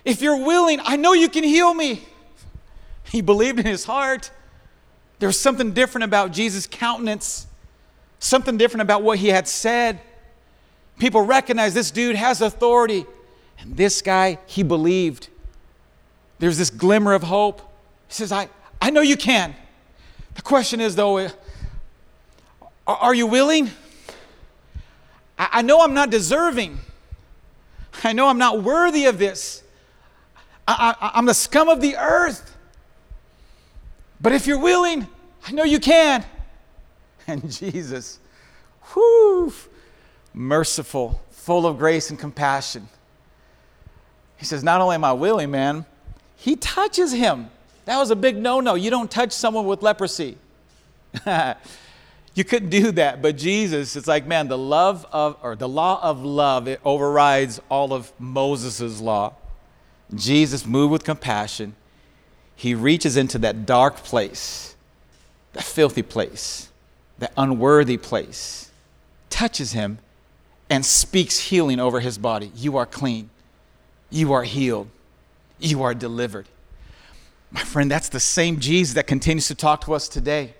if 0.04 0.20
you're 0.20 0.44
willing, 0.44 0.78
I 0.84 0.96
know 0.96 1.14
you 1.14 1.30
can 1.30 1.42
heal 1.42 1.72
me. 1.72 2.04
He 3.04 3.22
believed 3.22 3.60
in 3.60 3.64
his 3.64 3.86
heart. 3.86 4.30
There 5.18 5.28
was 5.28 5.38
something 5.38 5.72
different 5.72 6.04
about 6.04 6.32
Jesus' 6.32 6.66
countenance, 6.66 7.46
something 8.18 8.56
different 8.56 8.82
about 8.82 9.02
what 9.02 9.18
he 9.18 9.28
had 9.28 9.48
said. 9.48 10.00
People 10.98 11.22
recognize 11.22 11.74
this 11.74 11.90
dude 11.90 12.16
has 12.16 12.40
authority. 12.40 13.06
And 13.58 13.76
this 13.76 14.02
guy, 14.02 14.38
he 14.46 14.62
believed. 14.62 15.28
There's 16.38 16.58
this 16.58 16.70
glimmer 16.70 17.14
of 17.14 17.22
hope. 17.22 17.60
He 18.08 18.14
says, 18.14 18.32
I, 18.32 18.48
I 18.80 18.90
know 18.90 19.00
you 19.00 19.16
can. 19.16 19.54
The 20.34 20.42
question 20.42 20.80
is, 20.80 20.96
though, 20.96 21.18
uh, 21.18 21.30
are 22.86 23.14
you 23.14 23.26
willing? 23.26 23.70
I, 25.38 25.62
know 25.62 25.80
I'm 25.80 25.94
not 25.94 26.10
deserving. 26.10 26.78
I 28.04 28.12
know 28.12 28.28
I'm 28.28 28.38
not 28.38 28.62
worthy 28.62 29.06
of 29.06 29.18
this. 29.18 29.62
I, 30.66 30.94
I'm 31.14 31.26
the 31.26 31.34
scum 31.34 31.68
of 31.68 31.80
the 31.80 31.96
earth. 31.96 32.53
But 34.20 34.32
if 34.32 34.46
you're 34.46 34.58
willing, 34.58 35.06
I 35.46 35.52
know 35.52 35.64
you 35.64 35.78
can. 35.78 36.24
And 37.26 37.50
Jesus, 37.50 38.18
whoo, 38.94 39.50
merciful, 40.34 41.22
full 41.30 41.66
of 41.66 41.78
grace 41.78 42.10
and 42.10 42.18
compassion. 42.18 42.86
He 44.36 44.44
says, 44.44 44.62
Not 44.62 44.82
only 44.82 44.96
am 44.96 45.04
I 45.04 45.14
willing, 45.14 45.50
man, 45.50 45.86
he 46.36 46.54
touches 46.54 47.12
him. 47.12 47.48
That 47.86 47.96
was 47.96 48.10
a 48.10 48.16
big 48.16 48.36
no 48.36 48.60
no. 48.60 48.74
You 48.74 48.90
don't 48.90 49.10
touch 49.10 49.32
someone 49.32 49.64
with 49.64 49.82
leprosy. 49.82 50.36
you 52.34 52.44
couldn't 52.44 52.70
do 52.70 52.92
that. 52.92 53.22
But 53.22 53.36
Jesus, 53.36 53.96
it's 53.96 54.06
like, 54.06 54.26
man, 54.26 54.48
the 54.48 54.58
love 54.58 55.06
of, 55.12 55.36
or 55.42 55.56
the 55.56 55.68
law 55.68 56.00
of 56.02 56.22
love, 56.22 56.68
it 56.68 56.80
overrides 56.84 57.60
all 57.70 57.92
of 57.92 58.12
Moses' 58.18 59.00
law. 59.00 59.34
Jesus, 60.14 60.66
moved 60.66 60.92
with 60.92 61.04
compassion, 61.04 61.74
he 62.56 62.74
reaches 62.74 63.16
into 63.16 63.38
that 63.38 63.66
dark 63.66 63.96
place, 63.96 64.74
that 65.52 65.64
filthy 65.64 66.02
place, 66.02 66.70
that 67.18 67.32
unworthy 67.36 67.96
place, 67.96 68.70
touches 69.30 69.72
him, 69.72 69.98
and 70.70 70.84
speaks 70.84 71.38
healing 71.38 71.80
over 71.80 72.00
his 72.00 72.18
body. 72.18 72.50
You 72.56 72.76
are 72.76 72.86
clean. 72.86 73.30
You 74.10 74.32
are 74.32 74.44
healed. 74.44 74.88
You 75.58 75.82
are 75.82 75.94
delivered. 75.94 76.46
My 77.50 77.62
friend, 77.62 77.90
that's 77.90 78.08
the 78.08 78.20
same 78.20 78.58
Jesus 78.58 78.94
that 78.94 79.06
continues 79.06 79.46
to 79.48 79.54
talk 79.54 79.82
to 79.82 79.94
us 79.94 80.08
today. 80.08 80.54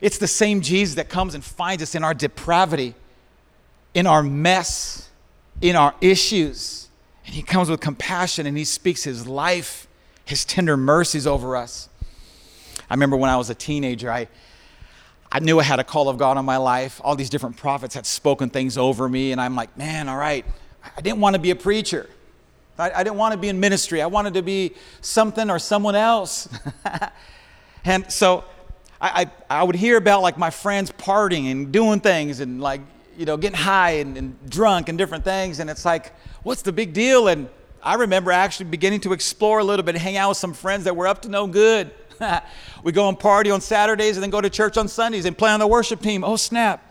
It's 0.00 0.18
the 0.18 0.28
same 0.28 0.60
Jesus 0.60 0.94
that 0.94 1.08
comes 1.08 1.34
and 1.34 1.44
finds 1.44 1.82
us 1.82 1.94
in 1.94 2.04
our 2.04 2.14
depravity, 2.14 2.94
in 3.94 4.06
our 4.06 4.22
mess, 4.22 5.08
in 5.60 5.76
our 5.76 5.94
issues. 6.00 6.88
And 7.26 7.34
he 7.34 7.42
comes 7.42 7.68
with 7.68 7.80
compassion 7.80 8.46
and 8.46 8.56
he 8.56 8.64
speaks 8.64 9.02
his 9.02 9.26
life, 9.26 9.86
his 10.30 10.44
tender 10.44 10.76
mercies 10.76 11.26
over 11.26 11.56
us. 11.56 11.88
I 12.88 12.94
remember 12.94 13.16
when 13.16 13.30
I 13.30 13.36
was 13.36 13.50
a 13.50 13.54
teenager, 13.54 14.12
I, 14.12 14.28
I 15.32 15.40
knew 15.40 15.58
I 15.58 15.64
had 15.64 15.80
a 15.80 15.84
call 15.84 16.08
of 16.08 16.18
God 16.18 16.36
on 16.36 16.44
my 16.44 16.56
life. 16.56 17.00
All 17.02 17.16
these 17.16 17.30
different 17.30 17.56
prophets 17.56 17.96
had 17.96 18.06
spoken 18.06 18.48
things 18.48 18.78
over 18.78 19.08
me, 19.08 19.32
and 19.32 19.40
I'm 19.40 19.56
like, 19.56 19.76
man, 19.76 20.08
all 20.08 20.16
right, 20.16 20.46
I 20.96 21.00
didn't 21.00 21.18
want 21.18 21.34
to 21.34 21.40
be 21.40 21.50
a 21.50 21.56
preacher. 21.56 22.08
I, 22.78 22.92
I 22.92 23.02
didn't 23.02 23.16
want 23.16 23.32
to 23.32 23.38
be 23.38 23.48
in 23.48 23.58
ministry. 23.58 24.00
I 24.00 24.06
wanted 24.06 24.34
to 24.34 24.42
be 24.42 24.76
something 25.00 25.50
or 25.50 25.58
someone 25.58 25.96
else. 25.96 26.48
and 27.84 28.10
so 28.10 28.44
I, 29.00 29.26
I, 29.50 29.60
I, 29.60 29.64
would 29.64 29.74
hear 29.74 29.96
about 29.96 30.22
like 30.22 30.38
my 30.38 30.50
friends 30.50 30.92
partying 30.92 31.50
and 31.50 31.72
doing 31.72 31.98
things 31.98 32.38
and 32.38 32.60
like, 32.60 32.82
you 33.18 33.26
know, 33.26 33.36
getting 33.36 33.58
high 33.58 33.94
and, 33.98 34.16
and 34.16 34.48
drunk 34.48 34.88
and 34.88 34.96
different 34.96 35.24
things. 35.24 35.58
And 35.58 35.68
it's 35.68 35.84
like, 35.84 36.12
what's 36.44 36.62
the 36.62 36.72
big 36.72 36.92
deal? 36.92 37.26
And 37.26 37.48
I 37.82 37.94
remember 37.94 38.30
actually 38.30 38.66
beginning 38.66 39.00
to 39.00 39.12
explore 39.12 39.58
a 39.58 39.64
little 39.64 39.84
bit, 39.84 39.96
hang 39.96 40.16
out 40.16 40.30
with 40.30 40.38
some 40.38 40.52
friends 40.52 40.84
that 40.84 40.94
were 40.94 41.06
up 41.06 41.22
to 41.22 41.28
no 41.28 41.46
good. 41.46 41.90
we 42.82 42.92
go 42.92 43.08
and 43.08 43.18
party 43.18 43.50
on 43.50 43.60
Saturdays 43.60 44.16
and 44.16 44.22
then 44.22 44.30
go 44.30 44.40
to 44.40 44.50
church 44.50 44.76
on 44.76 44.88
Sundays 44.88 45.24
and 45.24 45.36
play 45.36 45.50
on 45.50 45.60
the 45.60 45.66
worship 45.66 46.00
team. 46.00 46.22
Oh, 46.22 46.36
snap. 46.36 46.86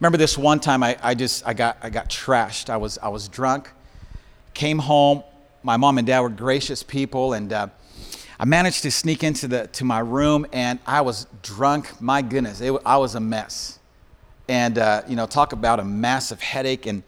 Remember 0.00 0.18
this 0.18 0.36
one 0.36 0.60
time 0.60 0.82
I, 0.82 0.98
I 1.02 1.14
just 1.14 1.46
I 1.46 1.54
got 1.54 1.78
I 1.82 1.88
got 1.88 2.10
trashed. 2.10 2.68
I 2.68 2.76
was 2.76 2.98
I 2.98 3.08
was 3.08 3.28
drunk, 3.28 3.70
came 4.52 4.78
home. 4.78 5.22
My 5.62 5.78
mom 5.78 5.98
and 5.98 6.06
dad 6.06 6.20
were 6.20 6.28
gracious 6.28 6.82
people, 6.82 7.32
and 7.32 7.52
uh, 7.52 7.68
I 8.38 8.44
managed 8.44 8.82
to 8.82 8.90
sneak 8.90 9.24
into 9.24 9.48
the 9.48 9.68
to 9.68 9.84
my 9.84 10.00
room, 10.00 10.46
and 10.52 10.80
I 10.86 11.00
was 11.00 11.26
drunk. 11.42 11.98
My 12.00 12.20
goodness, 12.20 12.60
it, 12.60 12.78
I 12.84 12.98
was 12.98 13.14
a 13.14 13.20
mess. 13.20 13.78
And 14.48 14.76
uh, 14.76 15.02
you 15.08 15.16
know, 15.16 15.26
talk 15.26 15.54
about 15.54 15.80
a 15.80 15.84
massive 15.84 16.42
headache. 16.42 16.84
And 16.84 17.02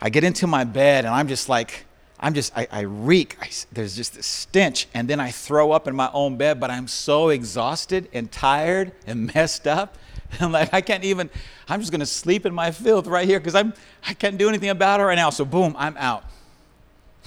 I 0.00 0.10
get 0.10 0.24
into 0.24 0.46
my 0.46 0.64
bed, 0.64 1.04
and 1.04 1.14
I'm 1.14 1.28
just 1.28 1.48
like 1.48 1.86
I'm 2.20 2.34
just, 2.34 2.56
I, 2.56 2.66
I 2.70 2.80
reek. 2.80 3.36
I, 3.40 3.48
there's 3.72 3.94
just 3.94 4.14
this 4.14 4.26
stench. 4.26 4.88
And 4.92 5.08
then 5.08 5.20
I 5.20 5.30
throw 5.30 5.70
up 5.70 5.86
in 5.86 5.94
my 5.94 6.10
own 6.12 6.36
bed, 6.36 6.58
but 6.58 6.70
I'm 6.70 6.88
so 6.88 7.28
exhausted 7.28 8.08
and 8.12 8.30
tired 8.30 8.92
and 9.06 9.32
messed 9.34 9.66
up. 9.66 9.96
I'm 10.40 10.52
like, 10.52 10.74
I 10.74 10.80
can't 10.80 11.04
even, 11.04 11.30
I'm 11.68 11.80
just 11.80 11.92
going 11.92 12.00
to 12.00 12.06
sleep 12.06 12.44
in 12.44 12.54
my 12.54 12.70
filth 12.70 13.06
right 13.06 13.26
here 13.26 13.38
because 13.38 13.54
I'm, 13.54 13.72
I 14.06 14.14
can't 14.14 14.36
do 14.36 14.48
anything 14.48 14.68
about 14.68 15.00
it 15.00 15.04
right 15.04 15.14
now. 15.14 15.30
So, 15.30 15.44
boom, 15.44 15.74
I'm 15.78 15.96
out. 15.96 16.24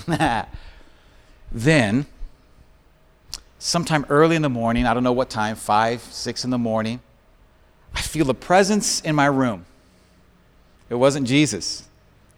then, 1.51 2.05
sometime 3.59 4.05
early 4.09 4.35
in 4.35 4.41
the 4.41 4.49
morning, 4.49 4.85
I 4.85 4.93
don't 4.93 5.03
know 5.03 5.13
what 5.13 5.29
time, 5.29 5.55
five, 5.55 6.01
six 6.01 6.43
in 6.43 6.49
the 6.49 6.57
morning, 6.57 6.99
I 7.93 8.01
feel 8.01 8.29
a 8.29 8.33
presence 8.33 9.01
in 9.01 9.15
my 9.15 9.25
room. 9.25 9.65
It 10.89 10.95
wasn't 10.95 11.27
Jesus, 11.27 11.87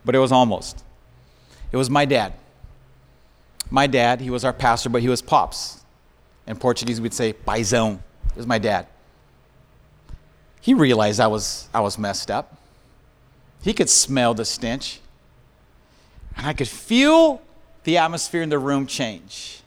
but 0.06 0.16
it 0.16 0.20
was 0.20 0.32
almost. 0.32 0.84
It 1.72 1.78
was 1.78 1.90
my 1.90 2.06
dad 2.06 2.34
my 3.74 3.88
dad, 3.88 4.22
he 4.22 4.30
was 4.30 4.46
our 4.46 4.54
pastor, 4.54 4.88
but 4.90 5.02
he 5.02 5.10
was 5.10 5.24
pops. 5.24 5.84
In 6.46 6.58
Portuguese, 6.58 7.02
we'd 7.02 7.12
say 7.12 7.34
paizão. 7.34 7.96
It 8.30 8.38
was 8.38 8.46
my 8.46 8.60
dad. 8.60 8.86
He 10.62 10.76
realized 10.76 11.20
I 11.20 11.26
was, 11.26 11.68
I 11.74 11.82
was 11.82 11.98
messed 11.98 12.30
up. 12.30 12.56
He 13.64 13.74
could 13.74 13.90
smell 13.90 14.36
the 14.36 14.46
stench. 14.46 15.00
And 16.38 16.46
I 16.46 16.54
could 16.54 16.68
feel 16.68 17.42
the 17.84 17.98
atmosphere 17.98 18.44
in 18.44 18.50
the 18.50 18.60
room 18.60 18.86
change. 18.86 19.64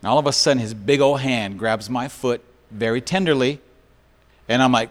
And 0.00 0.08
all 0.08 0.18
of 0.18 0.26
a 0.26 0.32
sudden, 0.32 0.60
his 0.60 0.72
big 0.72 1.00
old 1.02 1.20
hand 1.20 1.58
grabs 1.58 1.90
my 1.90 2.08
foot 2.08 2.42
very 2.70 3.02
tenderly. 3.02 3.60
And 4.48 4.62
I'm 4.62 4.72
like, 4.72 4.88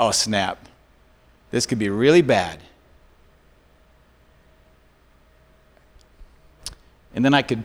oh, 0.00 0.10
snap. 0.10 0.66
This 1.52 1.66
could 1.66 1.78
be 1.78 1.88
really 1.88 2.22
bad. 2.22 2.58
And 7.14 7.24
then 7.24 7.34
I 7.34 7.42
could 7.42 7.64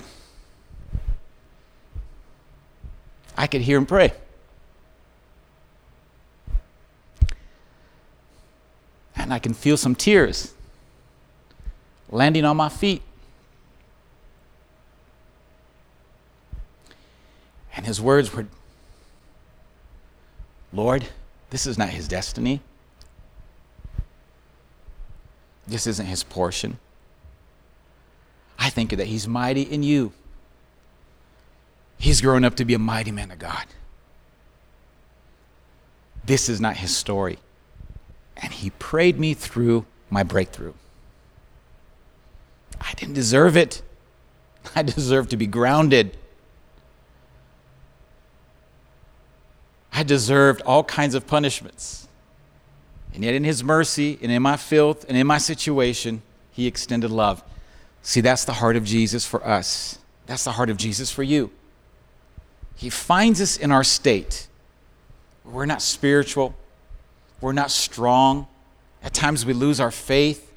I 3.37 3.47
could 3.47 3.61
hear 3.61 3.77
him 3.77 3.85
pray. 3.85 4.13
And 9.15 9.33
I 9.33 9.39
can 9.39 9.53
feel 9.53 9.77
some 9.77 9.95
tears 9.95 10.53
landing 12.09 12.45
on 12.45 12.57
my 12.57 12.69
feet. 12.69 13.01
And 17.75 17.85
his 17.85 17.99
words 17.99 18.33
were 18.33 18.47
Lord, 20.71 21.05
this 21.49 21.65
is 21.65 21.77
not 21.77 21.89
his 21.89 22.07
destiny. 22.07 22.61
This 25.67 25.87
isn't 25.87 26.05
his 26.05 26.23
portion. 26.23 26.77
I 28.65 28.69
think 28.71 28.97
that 28.97 29.05
he's 29.05 29.27
mighty 29.27 29.61
in 29.61 29.83
you. 29.83 30.11
He's 31.99 32.19
grown 32.19 32.43
up 32.43 32.55
to 32.55 32.65
be 32.65 32.73
a 32.73 32.79
mighty 32.79 33.11
man 33.11 33.29
of 33.29 33.37
God. 33.37 33.63
This 36.25 36.49
is 36.49 36.59
not 36.59 36.77
his 36.77 36.97
story. 36.97 37.37
And 38.35 38.51
he 38.51 38.71
prayed 38.71 39.19
me 39.19 39.35
through 39.35 39.85
my 40.09 40.23
breakthrough. 40.23 40.73
I 42.81 42.93
didn't 42.95 43.13
deserve 43.13 43.55
it. 43.55 43.83
I 44.75 44.81
deserve 44.81 45.29
to 45.29 45.37
be 45.37 45.45
grounded. 45.45 46.17
I 49.93 50.01
deserved 50.01 50.63
all 50.63 50.83
kinds 50.83 51.13
of 51.13 51.27
punishments. 51.27 52.07
And 53.13 53.23
yet, 53.23 53.35
in 53.35 53.43
his 53.43 53.63
mercy 53.63 54.17
and 54.23 54.31
in 54.31 54.41
my 54.41 54.57
filth 54.57 55.05
and 55.07 55.15
in 55.15 55.27
my 55.27 55.37
situation, 55.37 56.23
he 56.49 56.65
extended 56.65 57.11
love. 57.11 57.43
See, 58.05 58.21
that's 58.21 58.45
the 58.45 58.53
heart 58.53 58.75
of 58.75 58.83
Jesus 58.83 59.25
for 59.25 59.43
us. 59.43 59.97
That's 60.27 60.43
the 60.43 60.51
heart 60.51 60.69
of 60.69 60.77
Jesus 60.77 61.09
for 61.09 61.23
you. 61.23 61.49
He 62.75 62.91
finds 62.91 63.41
us 63.41 63.57
in 63.57 63.71
our 63.71 63.83
state. 63.83 64.47
We're 65.43 65.65
not 65.65 65.81
spiritual. 65.81 66.53
We're 67.41 67.51
not 67.51 67.71
strong. 67.71 68.45
At 69.01 69.15
times 69.15 69.43
we 69.43 69.53
lose 69.53 69.79
our 69.79 69.89
faith. 69.89 70.53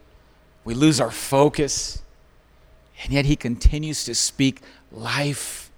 We 0.67 0.75
lose 0.75 1.01
our 1.01 1.11
focus. 1.11 2.03
And 3.03 3.15
yet 3.15 3.25
He 3.25 3.35
continues 3.35 4.05
to 4.05 4.15
speak 4.15 4.61
life. 4.93 5.71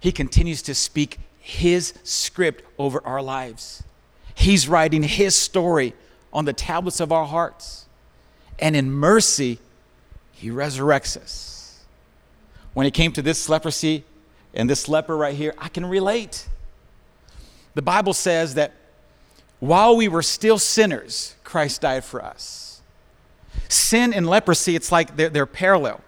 He 0.00 0.12
continues 0.12 0.60
to 0.62 0.74
speak 0.74 1.18
His 1.38 1.94
script 2.04 2.62
over 2.78 3.00
our 3.06 3.22
lives. 3.22 3.84
He's 4.34 4.68
writing 4.68 5.02
His 5.02 5.34
story 5.34 5.94
on 6.30 6.44
the 6.44 6.52
tablets 6.52 7.00
of 7.00 7.10
our 7.10 7.24
hearts. 7.24 7.86
And 8.58 8.76
in 8.76 8.90
mercy, 8.90 9.60
he 10.38 10.50
resurrects 10.50 11.16
us. 11.16 11.80
When 12.72 12.86
it 12.86 12.94
came 12.94 13.10
to 13.12 13.22
this 13.22 13.48
leprosy 13.48 14.04
and 14.54 14.70
this 14.70 14.88
leper 14.88 15.16
right 15.16 15.34
here, 15.34 15.52
I 15.58 15.68
can 15.68 15.84
relate. 15.84 16.46
The 17.74 17.82
Bible 17.82 18.12
says 18.12 18.54
that 18.54 18.72
while 19.58 19.96
we 19.96 20.06
were 20.06 20.22
still 20.22 20.60
sinners, 20.60 21.34
Christ 21.42 21.80
died 21.80 22.04
for 22.04 22.24
us. 22.24 22.80
Sin 23.68 24.14
and 24.14 24.28
leprosy, 24.28 24.76
it's 24.76 24.92
like 24.92 25.16
they're, 25.16 25.28
they're 25.28 25.44
parallel. 25.44 26.02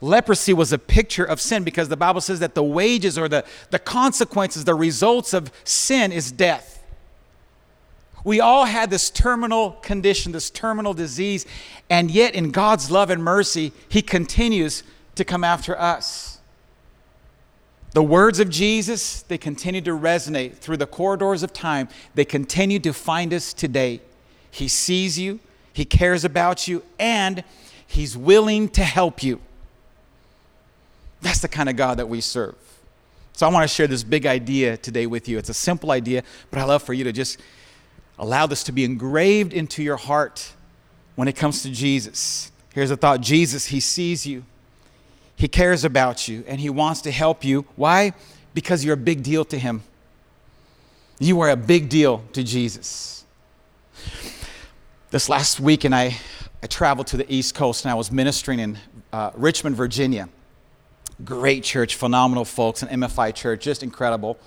Leprosy 0.00 0.52
was 0.52 0.72
a 0.72 0.78
picture 0.78 1.24
of 1.24 1.40
sin 1.40 1.62
because 1.62 1.88
the 1.88 1.96
Bible 1.96 2.20
says 2.20 2.40
that 2.40 2.56
the 2.56 2.62
wages 2.64 3.16
or 3.16 3.28
the, 3.28 3.44
the 3.70 3.78
consequences, 3.78 4.64
the 4.64 4.74
results 4.74 5.32
of 5.32 5.52
sin 5.62 6.10
is 6.10 6.32
death. 6.32 6.77
We 8.24 8.40
all 8.40 8.64
had 8.64 8.90
this 8.90 9.10
terminal 9.10 9.72
condition, 9.72 10.32
this 10.32 10.50
terminal 10.50 10.94
disease, 10.94 11.46
and 11.88 12.10
yet 12.10 12.34
in 12.34 12.50
God's 12.50 12.90
love 12.90 13.10
and 13.10 13.22
mercy, 13.22 13.72
He 13.88 14.02
continues 14.02 14.82
to 15.14 15.24
come 15.24 15.44
after 15.44 15.78
us. 15.78 16.38
The 17.92 18.02
words 18.02 18.38
of 18.38 18.50
Jesus, 18.50 19.22
they 19.22 19.38
continue 19.38 19.80
to 19.80 19.92
resonate 19.92 20.56
through 20.56 20.76
the 20.76 20.86
corridors 20.86 21.42
of 21.42 21.52
time. 21.52 21.88
They 22.14 22.24
continue 22.24 22.78
to 22.80 22.92
find 22.92 23.32
us 23.32 23.52
today. 23.52 24.00
He 24.50 24.68
sees 24.68 25.18
you, 25.18 25.40
He 25.72 25.84
cares 25.84 26.24
about 26.24 26.68
you, 26.68 26.82
and 26.98 27.44
He's 27.86 28.16
willing 28.16 28.68
to 28.70 28.84
help 28.84 29.22
you. 29.22 29.40
That's 31.22 31.40
the 31.40 31.48
kind 31.48 31.68
of 31.68 31.76
God 31.76 31.98
that 31.98 32.08
we 32.08 32.20
serve. 32.20 32.56
So 33.32 33.46
I 33.46 33.50
want 33.50 33.68
to 33.68 33.74
share 33.74 33.86
this 33.86 34.02
big 34.02 34.26
idea 34.26 34.76
today 34.76 35.06
with 35.06 35.28
you. 35.28 35.38
It's 35.38 35.48
a 35.48 35.54
simple 35.54 35.90
idea, 35.90 36.22
but 36.50 36.58
I 36.58 36.64
love 36.64 36.82
for 36.82 36.92
you 36.92 37.04
to 37.04 37.12
just 37.12 37.38
allow 38.18 38.46
this 38.46 38.64
to 38.64 38.72
be 38.72 38.84
engraved 38.84 39.52
into 39.52 39.82
your 39.82 39.96
heart 39.96 40.52
when 41.14 41.28
it 41.28 41.36
comes 41.36 41.62
to 41.62 41.70
Jesus. 41.70 42.50
Here's 42.74 42.90
a 42.90 42.96
thought 42.96 43.20
Jesus, 43.20 43.66
He 43.66 43.80
sees 43.80 44.26
you, 44.26 44.44
He 45.36 45.48
cares 45.48 45.84
about 45.84 46.28
you, 46.28 46.44
and 46.46 46.60
He 46.60 46.70
wants 46.70 47.00
to 47.02 47.10
help 47.10 47.44
you. 47.44 47.64
Why? 47.76 48.12
Because 48.54 48.84
you're 48.84 48.94
a 48.94 48.96
big 48.96 49.22
deal 49.22 49.44
to 49.46 49.58
Him. 49.58 49.82
You 51.18 51.40
are 51.40 51.50
a 51.50 51.56
big 51.56 51.88
deal 51.88 52.22
to 52.32 52.44
Jesus. 52.44 53.24
This 55.10 55.28
last 55.28 55.58
week, 55.58 55.84
and 55.84 55.94
I, 55.94 56.16
I 56.62 56.66
traveled 56.66 57.08
to 57.08 57.16
the 57.16 57.32
East 57.32 57.54
Coast 57.54 57.84
and 57.84 57.90
I 57.90 57.94
was 57.94 58.12
ministering 58.12 58.60
in 58.60 58.78
uh, 59.12 59.30
Richmond, 59.34 59.74
Virginia. 59.74 60.28
Great 61.24 61.64
church, 61.64 61.96
phenomenal 61.96 62.44
folks, 62.44 62.82
an 62.82 63.00
MFI 63.00 63.34
church, 63.34 63.62
just 63.62 63.82
incredible. 63.82 64.38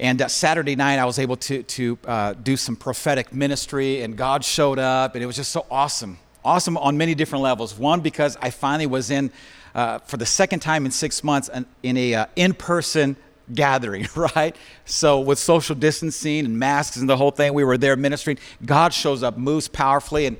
And 0.00 0.22
uh, 0.22 0.28
Saturday 0.28 0.76
night, 0.76 0.98
I 0.98 1.04
was 1.04 1.18
able 1.18 1.36
to, 1.36 1.62
to 1.62 1.98
uh, 2.06 2.32
do 2.32 2.56
some 2.56 2.74
prophetic 2.74 3.34
ministry, 3.34 4.00
and 4.00 4.16
God 4.16 4.42
showed 4.42 4.78
up, 4.78 5.14
and 5.14 5.22
it 5.22 5.26
was 5.26 5.36
just 5.36 5.52
so 5.52 5.66
awesome. 5.70 6.18
Awesome 6.42 6.78
on 6.78 6.96
many 6.96 7.14
different 7.14 7.42
levels. 7.42 7.78
One, 7.78 8.00
because 8.00 8.38
I 8.40 8.48
finally 8.48 8.86
was 8.86 9.10
in, 9.10 9.30
uh, 9.74 9.98
for 9.98 10.16
the 10.16 10.24
second 10.24 10.60
time 10.60 10.86
in 10.86 10.90
six 10.90 11.22
months, 11.22 11.50
in 11.82 11.96
a 11.98 12.14
uh, 12.14 12.26
in 12.34 12.54
person 12.54 13.14
gathering, 13.52 14.08
right? 14.16 14.56
So, 14.86 15.20
with 15.20 15.38
social 15.38 15.76
distancing 15.76 16.46
and 16.46 16.58
masks 16.58 16.96
and 16.96 17.06
the 17.06 17.18
whole 17.18 17.30
thing, 17.30 17.52
we 17.52 17.62
were 17.62 17.76
there 17.76 17.94
ministering. 17.94 18.38
God 18.64 18.94
shows 18.94 19.22
up, 19.22 19.36
moves 19.36 19.68
powerfully, 19.68 20.24
and 20.24 20.38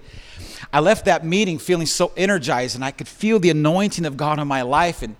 I 0.72 0.80
left 0.80 1.04
that 1.04 1.22
meeting 1.22 1.58
feeling 1.58 1.86
so 1.86 2.12
energized 2.16 2.76
and 2.76 2.84
I 2.84 2.92
could 2.92 3.08
feel 3.08 3.38
the 3.38 3.50
anointing 3.50 4.06
of 4.06 4.16
God 4.16 4.38
on 4.38 4.48
my 4.48 4.62
life. 4.62 5.02
And 5.02 5.16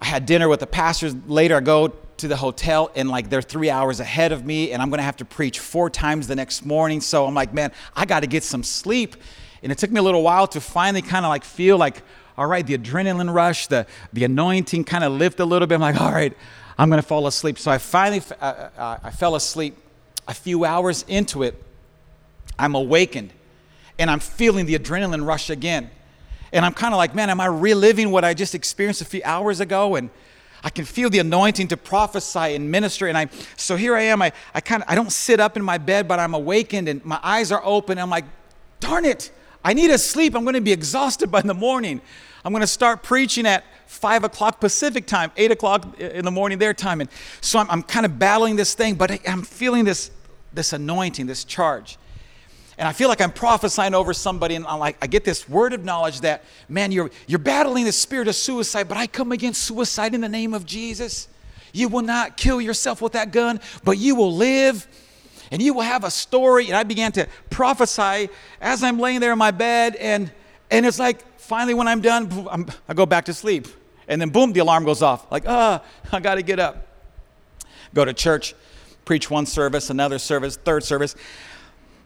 I 0.00 0.06
had 0.06 0.26
dinner 0.26 0.48
with 0.48 0.60
the 0.60 0.66
pastors. 0.66 1.14
Later, 1.26 1.56
I 1.56 1.60
go 1.60 1.92
to 2.16 2.28
the 2.28 2.36
hotel 2.36 2.90
and 2.94 3.08
like 3.08 3.28
they're 3.30 3.42
three 3.42 3.70
hours 3.70 4.00
ahead 4.00 4.32
of 4.32 4.44
me 4.44 4.72
and 4.72 4.82
I'm 4.82 4.90
to 4.90 5.02
have 5.02 5.18
to 5.18 5.24
preach 5.24 5.58
four 5.58 5.90
times 5.90 6.26
the 6.26 6.36
next 6.36 6.64
morning. 6.64 7.00
So 7.00 7.26
I'm 7.26 7.34
like, 7.34 7.52
man, 7.52 7.72
I 7.94 8.06
got 8.06 8.20
to 8.20 8.26
get 8.26 8.42
some 8.42 8.62
sleep. 8.62 9.16
And 9.62 9.70
it 9.70 9.78
took 9.78 9.90
me 9.90 10.00
a 10.00 10.02
little 10.02 10.22
while 10.22 10.46
to 10.48 10.60
finally 10.60 11.02
kind 11.02 11.24
of 11.24 11.28
like 11.28 11.44
feel 11.44 11.76
like, 11.76 12.02
all 12.38 12.46
right, 12.46 12.66
the 12.66 12.76
adrenaline 12.76 13.32
rush, 13.32 13.66
the, 13.66 13.86
the 14.12 14.24
anointing 14.24 14.84
kind 14.84 15.04
of 15.04 15.12
lift 15.12 15.38
a 15.40 15.44
little 15.44 15.66
bit. 15.66 15.74
I'm 15.74 15.80
like, 15.82 16.00
all 16.00 16.12
right, 16.12 16.34
I'm 16.78 16.90
to 16.90 17.02
fall 17.02 17.26
asleep. 17.26 17.58
So 17.58 17.70
I 17.70 17.76
finally, 17.76 18.22
uh, 18.40 18.44
uh, 18.76 18.98
I 19.02 19.10
fell 19.10 19.34
asleep. 19.34 19.76
A 20.28 20.34
few 20.34 20.64
hours 20.64 21.04
into 21.08 21.42
it, 21.42 21.62
I'm 22.58 22.74
awakened 22.74 23.32
and 23.98 24.10
I'm 24.10 24.20
feeling 24.20 24.64
the 24.64 24.78
adrenaline 24.78 25.26
rush 25.26 25.50
again. 25.50 25.90
And 26.52 26.64
I'm 26.64 26.74
kind 26.74 26.92
of 26.94 26.98
like, 26.98 27.14
man, 27.14 27.30
am 27.30 27.40
I 27.40 27.46
reliving 27.46 28.10
what 28.10 28.24
I 28.24 28.34
just 28.34 28.54
experienced 28.54 29.00
a 29.02 29.04
few 29.04 29.22
hours 29.24 29.60
ago? 29.60 29.96
And 29.96 30.10
I 30.62 30.70
can 30.70 30.84
feel 30.84 31.08
the 31.08 31.20
anointing 31.20 31.68
to 31.68 31.76
prophesy 31.76 32.54
and 32.54 32.70
minister. 32.70 33.06
And 33.06 33.16
I, 33.16 33.28
so 33.56 33.76
here 33.76 33.96
I 33.96 34.02
am. 34.02 34.20
I, 34.20 34.32
I 34.54 34.60
kind 34.60 34.82
of, 34.82 34.90
I 34.90 34.94
don't 34.94 35.12
sit 35.12 35.40
up 35.40 35.56
in 35.56 35.62
my 35.62 35.78
bed, 35.78 36.06
but 36.08 36.18
I'm 36.18 36.34
awakened 36.34 36.88
and 36.88 37.04
my 37.04 37.18
eyes 37.22 37.50
are 37.52 37.62
open. 37.64 37.98
I'm 37.98 38.10
like, 38.10 38.24
darn 38.80 39.04
it, 39.04 39.30
I 39.64 39.74
need 39.74 39.88
to 39.88 39.98
sleep. 39.98 40.34
I'm 40.34 40.44
going 40.44 40.54
to 40.54 40.60
be 40.60 40.72
exhausted 40.72 41.30
by 41.30 41.42
the 41.42 41.54
morning. 41.54 42.00
I'm 42.44 42.52
going 42.52 42.62
to 42.62 42.66
start 42.66 43.02
preaching 43.02 43.46
at 43.46 43.64
five 43.86 44.24
o'clock 44.24 44.60
Pacific 44.60 45.06
time, 45.06 45.30
eight 45.36 45.50
o'clock 45.50 45.98
in 46.00 46.24
the 46.24 46.30
morning 46.30 46.58
their 46.58 46.74
time. 46.74 47.00
And 47.00 47.10
so 47.40 47.58
I'm, 47.58 47.70
I'm 47.70 47.82
kind 47.82 48.06
of 48.06 48.18
battling 48.18 48.56
this 48.56 48.74
thing, 48.74 48.94
but 48.94 49.26
I'm 49.28 49.42
feeling 49.42 49.84
this, 49.84 50.10
this 50.52 50.72
anointing, 50.72 51.26
this 51.26 51.44
charge 51.44 51.98
and 52.80 52.88
I 52.88 52.92
feel 52.94 53.10
like 53.10 53.20
I'm 53.20 53.30
prophesying 53.30 53.92
over 53.92 54.14
somebody, 54.14 54.54
and 54.54 54.66
I'm 54.66 54.78
like, 54.78 54.96
I 55.02 55.06
get 55.06 55.22
this 55.22 55.46
word 55.46 55.74
of 55.74 55.84
knowledge 55.84 56.22
that, 56.22 56.44
man, 56.66 56.92
you're, 56.92 57.10
you're 57.26 57.38
battling 57.38 57.84
the 57.84 57.92
spirit 57.92 58.26
of 58.26 58.34
suicide, 58.34 58.88
but 58.88 58.96
I 58.96 59.06
come 59.06 59.32
against 59.32 59.64
suicide 59.64 60.14
in 60.14 60.22
the 60.22 60.30
name 60.30 60.54
of 60.54 60.64
Jesus. 60.64 61.28
You 61.74 61.88
will 61.88 62.00
not 62.00 62.38
kill 62.38 62.58
yourself 62.58 63.02
with 63.02 63.12
that 63.12 63.32
gun, 63.32 63.60
but 63.84 63.98
you 63.98 64.14
will 64.14 64.34
live 64.34 64.88
and 65.50 65.60
you 65.60 65.74
will 65.74 65.82
have 65.82 66.04
a 66.04 66.10
story. 66.10 66.68
And 66.68 66.74
I 66.74 66.84
began 66.84 67.12
to 67.12 67.28
prophesy 67.50 68.30
as 68.62 68.82
I'm 68.82 68.98
laying 68.98 69.20
there 69.20 69.32
in 69.32 69.38
my 69.38 69.50
bed, 69.50 69.94
and, 69.96 70.32
and 70.70 70.86
it's 70.86 70.98
like, 70.98 71.38
finally, 71.38 71.74
when 71.74 71.86
I'm 71.86 72.00
done, 72.00 72.48
I'm, 72.50 72.66
I 72.88 72.94
go 72.94 73.04
back 73.04 73.26
to 73.26 73.34
sleep. 73.34 73.68
And 74.08 74.18
then, 74.18 74.30
boom, 74.30 74.54
the 74.54 74.60
alarm 74.60 74.86
goes 74.86 75.02
off. 75.02 75.30
Like, 75.30 75.44
ah, 75.46 75.82
oh, 75.84 76.16
I 76.16 76.20
got 76.20 76.36
to 76.36 76.42
get 76.42 76.58
up. 76.58 76.86
Go 77.92 78.06
to 78.06 78.14
church, 78.14 78.54
preach 79.04 79.28
one 79.30 79.44
service, 79.44 79.90
another 79.90 80.18
service, 80.18 80.56
third 80.56 80.82
service. 80.82 81.14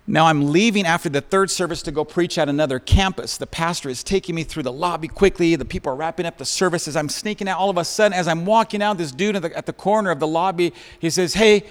Now 0.07 0.27
I'm 0.27 0.53
leaving 0.53 0.85
after 0.85 1.09
the 1.09 1.23
third 1.23 1.51
service 1.51 1.81
to 1.83 1.91
go 1.91 2.05
preach 2.05 2.37
at 2.37 2.49
another 2.49 2.79
campus. 2.79 3.39
The 3.39 3.47
pastor 3.47 3.89
is 3.89 4.05
taking 4.05 4.35
me 4.35 4.45
through 4.45 4.65
the 4.65 4.73
lobby 4.73 5.09
quickly. 5.09 5.57
The 5.57 5.65
people 5.65 5.93
are 5.93 5.97
wrapping 5.97 6.27
up 6.27 6.37
the 6.37 6.45
services. 6.45 6.95
I'm 6.95 7.09
sneaking 7.09 7.49
out. 7.49 7.59
All 7.59 7.71
of 7.71 7.79
a 7.79 7.85
sudden, 7.85 8.13
as 8.13 8.29
I'm 8.29 8.45
walking 8.45 8.83
out, 8.83 8.99
this 8.99 9.13
dude 9.13 9.37
at 9.37 9.43
the, 9.43 9.57
at 9.57 9.65
the 9.65 9.73
corner 9.73 10.11
of 10.11 10.21
the 10.21 10.27
lobby, 10.27 10.75
he 10.99 11.09
says, 11.09 11.33
Hey, 11.33 11.65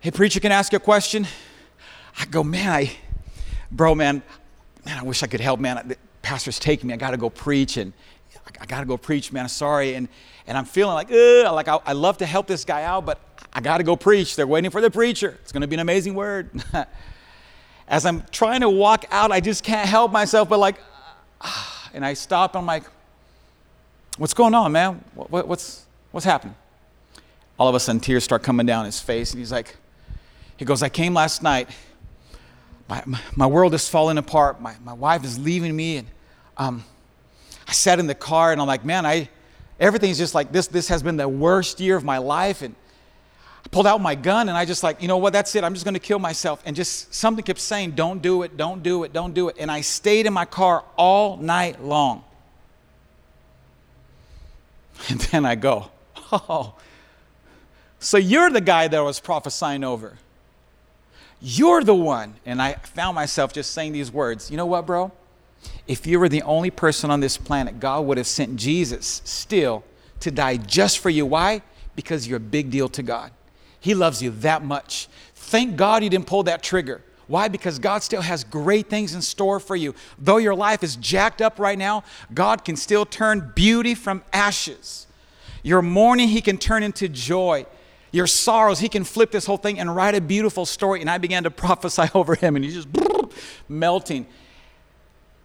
hey, 0.00 0.10
preacher, 0.10 0.40
can 0.40 0.50
I 0.50 0.54
ask 0.54 0.72
you 0.72 0.76
a 0.76 0.80
question? 0.80 1.26
I 2.18 2.24
go, 2.24 2.42
Man, 2.42 2.70
I, 2.70 2.96
bro, 3.70 3.94
man, 3.94 4.22
man, 4.86 4.98
I 4.98 5.02
wish 5.02 5.22
I 5.22 5.26
could 5.26 5.40
help, 5.40 5.60
man. 5.60 5.88
The 5.88 5.96
pastor's 6.22 6.58
taking 6.58 6.88
me. 6.88 6.94
I 6.94 6.96
got 6.96 7.10
to 7.10 7.18
go 7.18 7.28
preach. 7.28 7.76
And 7.76 7.92
I, 8.34 8.62
I 8.62 8.66
got 8.66 8.80
to 8.80 8.86
go 8.86 8.96
preach, 8.96 9.30
man. 9.30 9.42
I'm 9.42 9.48
sorry. 9.48 9.94
And, 9.94 10.08
and 10.46 10.56
I'm 10.56 10.64
feeling 10.64 10.94
like, 10.94 11.10
Ugh, 11.12 11.52
like 11.52 11.68
I, 11.68 11.78
I 11.84 11.92
love 11.92 12.16
to 12.18 12.26
help 12.26 12.46
this 12.46 12.64
guy 12.64 12.84
out, 12.84 13.04
but 13.04 13.20
I 13.52 13.60
got 13.60 13.76
to 13.76 13.84
go 13.84 13.94
preach. 13.94 14.36
They're 14.36 14.46
waiting 14.46 14.70
for 14.70 14.80
the 14.80 14.90
preacher. 14.90 15.36
It's 15.42 15.52
going 15.52 15.60
to 15.60 15.66
be 15.66 15.76
an 15.76 15.80
amazing 15.80 16.14
word. 16.14 16.50
as 17.88 18.04
I'm 18.04 18.22
trying 18.30 18.60
to 18.60 18.68
walk 18.68 19.06
out, 19.10 19.32
I 19.32 19.40
just 19.40 19.64
can't 19.64 19.88
help 19.88 20.12
myself, 20.12 20.48
but 20.48 20.58
like, 20.58 20.76
ah, 21.40 21.90
and 21.94 22.04
I 22.04 22.12
stop. 22.12 22.54
I'm 22.54 22.66
like, 22.66 22.84
what's 24.18 24.34
going 24.34 24.54
on, 24.54 24.72
man? 24.72 25.02
What, 25.14 25.48
what's, 25.48 25.86
what's 26.10 26.26
happening? 26.26 26.54
All 27.58 27.68
of 27.68 27.74
a 27.74 27.80
sudden, 27.80 28.00
tears 28.00 28.22
start 28.22 28.42
coming 28.42 28.66
down 28.66 28.84
his 28.84 29.00
face, 29.00 29.32
and 29.32 29.38
he's 29.38 29.50
like, 29.50 29.76
he 30.58 30.64
goes, 30.64 30.82
I 30.82 30.90
came 30.90 31.14
last 31.14 31.42
night. 31.42 31.70
My, 32.88 33.02
my, 33.06 33.20
my 33.34 33.46
world 33.46 33.74
is 33.74 33.88
falling 33.88 34.18
apart. 34.18 34.60
My, 34.60 34.74
my 34.84 34.92
wife 34.92 35.24
is 35.24 35.38
leaving 35.38 35.74
me, 35.74 35.96
and 35.96 36.08
um, 36.56 36.84
I 37.66 37.72
sat 37.72 37.98
in 37.98 38.06
the 38.06 38.14
car, 38.14 38.52
and 38.52 38.60
I'm 38.60 38.66
like, 38.66 38.84
man, 38.84 39.06
I, 39.06 39.28
everything's 39.80 40.18
just 40.18 40.34
like 40.34 40.52
this. 40.52 40.66
This 40.66 40.88
has 40.88 41.02
been 41.02 41.16
the 41.16 41.28
worst 41.28 41.80
year 41.80 41.96
of 41.96 42.04
my 42.04 42.18
life, 42.18 42.60
and 42.60 42.74
pulled 43.70 43.86
out 43.86 44.00
my 44.00 44.14
gun 44.14 44.48
and 44.48 44.56
I 44.56 44.64
just 44.64 44.82
like, 44.82 45.02
you 45.02 45.08
know 45.08 45.18
what, 45.18 45.32
that's 45.32 45.54
it. 45.54 45.64
I'm 45.64 45.74
just 45.74 45.84
going 45.84 45.94
to 45.94 46.00
kill 46.00 46.18
myself. 46.18 46.62
And 46.64 46.74
just 46.74 47.14
something 47.14 47.44
kept 47.44 47.60
saying, 47.60 47.92
don't 47.92 48.22
do 48.22 48.42
it, 48.42 48.56
don't 48.56 48.82
do 48.82 49.04
it, 49.04 49.12
don't 49.12 49.34
do 49.34 49.48
it. 49.48 49.56
And 49.58 49.70
I 49.70 49.82
stayed 49.82 50.26
in 50.26 50.32
my 50.32 50.44
car 50.44 50.84
all 50.96 51.36
night 51.36 51.82
long. 51.82 52.24
And 55.08 55.20
then 55.20 55.46
I 55.46 55.54
go, 55.54 55.92
oh, 56.32 56.74
so 58.00 58.18
you're 58.18 58.50
the 58.50 58.60
guy 58.60 58.88
that 58.88 58.96
I 58.96 59.02
was 59.02 59.20
prophesying 59.20 59.84
over. 59.84 60.18
You're 61.40 61.84
the 61.84 61.94
one. 61.94 62.34
And 62.44 62.60
I 62.60 62.74
found 62.74 63.14
myself 63.14 63.52
just 63.52 63.72
saying 63.72 63.92
these 63.92 64.10
words. 64.10 64.50
You 64.50 64.56
know 64.56 64.66
what, 64.66 64.86
bro? 64.86 65.12
If 65.86 66.06
you 66.06 66.18
were 66.18 66.28
the 66.28 66.42
only 66.42 66.70
person 66.70 67.10
on 67.10 67.20
this 67.20 67.36
planet, 67.36 67.80
God 67.80 68.06
would 68.06 68.18
have 68.18 68.26
sent 68.26 68.56
Jesus 68.56 69.22
still 69.24 69.84
to 70.20 70.30
die 70.30 70.56
just 70.56 70.98
for 70.98 71.10
you. 71.10 71.26
Why? 71.26 71.62
Because 71.96 72.26
you're 72.26 72.38
a 72.38 72.40
big 72.40 72.70
deal 72.70 72.88
to 72.90 73.02
God. 73.02 73.32
He 73.80 73.94
loves 73.94 74.22
you 74.22 74.30
that 74.30 74.64
much. 74.64 75.08
Thank 75.34 75.76
God 75.76 76.04
you 76.04 76.10
didn't 76.10 76.26
pull 76.26 76.42
that 76.44 76.62
trigger. 76.62 77.02
Why? 77.26 77.48
Because 77.48 77.78
God 77.78 78.02
still 78.02 78.22
has 78.22 78.42
great 78.42 78.88
things 78.88 79.14
in 79.14 79.22
store 79.22 79.60
for 79.60 79.76
you. 79.76 79.94
Though 80.18 80.38
your 80.38 80.54
life 80.54 80.82
is 80.82 80.96
jacked 80.96 81.42
up 81.42 81.58
right 81.58 81.78
now, 81.78 82.02
God 82.32 82.64
can 82.64 82.74
still 82.74 83.04
turn 83.04 83.52
beauty 83.54 83.94
from 83.94 84.24
ashes. 84.32 85.06
Your 85.62 85.82
mourning, 85.82 86.28
He 86.28 86.40
can 86.40 86.56
turn 86.56 86.82
into 86.82 87.08
joy. 87.08 87.66
Your 88.12 88.26
sorrows, 88.26 88.78
He 88.78 88.88
can 88.88 89.04
flip 89.04 89.30
this 89.30 89.44
whole 89.44 89.58
thing 89.58 89.78
and 89.78 89.94
write 89.94 90.14
a 90.14 90.22
beautiful 90.22 90.64
story. 90.64 91.02
And 91.02 91.10
I 91.10 91.18
began 91.18 91.44
to 91.44 91.50
prophesy 91.50 92.04
over 92.14 92.34
Him, 92.34 92.56
and 92.56 92.64
He's 92.64 92.74
just 92.74 92.88
melting. 93.68 94.26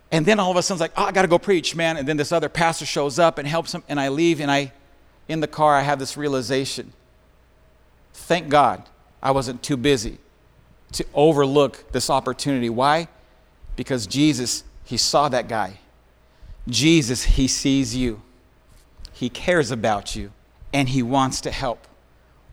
And 0.10 0.26
then 0.26 0.40
all 0.40 0.52
of 0.52 0.58
a 0.58 0.64
sudden, 0.64 0.82
it's 0.82 0.96
like, 0.96 0.98
oh, 0.98 1.08
I 1.08 1.12
got 1.12 1.24
to 1.24 1.28
go 1.28 1.40
preach, 1.40 1.76
man. 1.76 1.98
And 1.98 2.08
then 2.08 2.16
this 2.16 2.32
other 2.32 2.48
pastor 2.48 2.86
shows 2.86 3.20
up 3.20 3.40
and 3.40 3.48
helps 3.48 3.74
him, 3.74 3.84
and 3.90 4.00
I 4.00 4.10
leave, 4.10 4.40
and 4.40 4.50
I, 4.50 4.72
in 5.28 5.40
the 5.40 5.48
car, 5.48 5.76
I 5.76 5.82
have 5.82 5.98
this 6.00 6.16
realization 6.16 6.94
Thank 8.14 8.50
God 8.50 8.84
I 9.22 9.32
wasn't 9.32 9.64
too 9.64 9.78
busy 9.78 10.20
to 10.94 11.06
overlook 11.14 11.92
this 11.92 12.10
opportunity. 12.10 12.70
Why? 12.70 13.08
Because 13.76 14.08
Jesus, 14.08 14.64
He 14.86 14.98
saw 14.98 15.30
that 15.30 15.48
guy. 15.48 15.80
Jesus, 16.68 17.24
He 17.24 17.48
sees 17.48 17.96
you. 17.96 18.22
He 19.12 19.30
cares 19.30 19.72
about 19.72 20.16
you, 20.16 20.32
and 20.72 20.90
He 20.90 21.04
wants 21.04 21.42
to 21.42 21.52
help. 21.52 21.88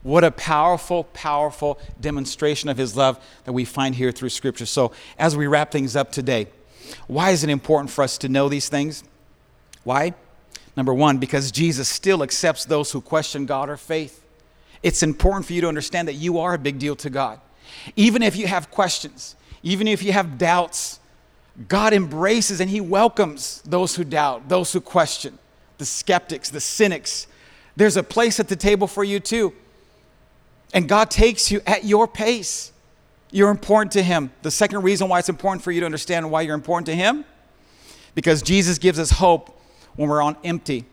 What 0.03 0.23
a 0.23 0.31
powerful, 0.31 1.03
powerful 1.05 1.79
demonstration 1.99 2.69
of 2.69 2.77
His 2.77 2.97
love 2.97 3.23
that 3.45 3.53
we 3.53 3.65
find 3.65 3.95
here 3.95 4.11
through 4.11 4.29
Scripture. 4.29 4.65
So, 4.65 4.91
as 5.17 5.37
we 5.37 5.47
wrap 5.47 5.71
things 5.71 5.95
up 5.95 6.11
today, 6.11 6.47
why 7.07 7.29
is 7.29 7.43
it 7.43 7.49
important 7.49 7.91
for 7.91 8.03
us 8.03 8.17
to 8.19 8.29
know 8.29 8.49
these 8.49 8.67
things? 8.67 9.03
Why? 9.83 10.13
Number 10.75 10.93
one, 10.93 11.17
because 11.17 11.51
Jesus 11.51 11.87
still 11.87 12.23
accepts 12.23 12.65
those 12.65 12.91
who 12.91 13.01
question 13.01 13.45
God 13.45 13.69
or 13.69 13.77
faith. 13.77 14.20
It's 14.83 15.03
important 15.03 15.45
for 15.45 15.53
you 15.53 15.61
to 15.61 15.67
understand 15.67 16.07
that 16.07 16.15
you 16.15 16.39
are 16.39 16.53
a 16.53 16.57
big 16.57 16.79
deal 16.79 16.95
to 16.97 17.09
God. 17.09 17.39
Even 17.95 18.23
if 18.23 18.35
you 18.35 18.47
have 18.47 18.71
questions, 18.71 19.35
even 19.63 19.87
if 19.87 20.03
you 20.03 20.11
have 20.11 20.37
doubts, 20.37 20.99
God 21.67 21.93
embraces 21.93 22.59
and 22.59 22.69
He 22.69 22.81
welcomes 22.81 23.61
those 23.63 23.95
who 23.95 24.03
doubt, 24.03 24.49
those 24.49 24.73
who 24.73 24.81
question, 24.81 25.37
the 25.77 25.85
skeptics, 25.85 26.49
the 26.49 26.61
cynics. 26.61 27.27
There's 27.75 27.97
a 27.97 28.03
place 28.03 28.39
at 28.39 28.47
the 28.47 28.55
table 28.55 28.87
for 28.87 29.03
you 29.03 29.19
too. 29.19 29.53
And 30.73 30.87
God 30.87 31.11
takes 31.11 31.51
you 31.51 31.61
at 31.67 31.83
your 31.83 32.07
pace. 32.07 32.71
You're 33.29 33.51
important 33.51 33.91
to 33.93 34.03
Him. 34.03 34.31
The 34.41 34.51
second 34.51 34.83
reason 34.83 35.09
why 35.09 35.19
it's 35.19 35.29
important 35.29 35.63
for 35.63 35.71
you 35.71 35.81
to 35.81 35.85
understand 35.85 36.29
why 36.31 36.41
you're 36.41 36.55
important 36.55 36.85
to 36.87 36.95
Him, 36.95 37.25
because 38.15 38.41
Jesus 38.41 38.77
gives 38.77 38.99
us 38.99 39.11
hope 39.11 39.61
when 39.95 40.09
we're 40.09 40.21
on 40.21 40.35
empty. 40.43 40.85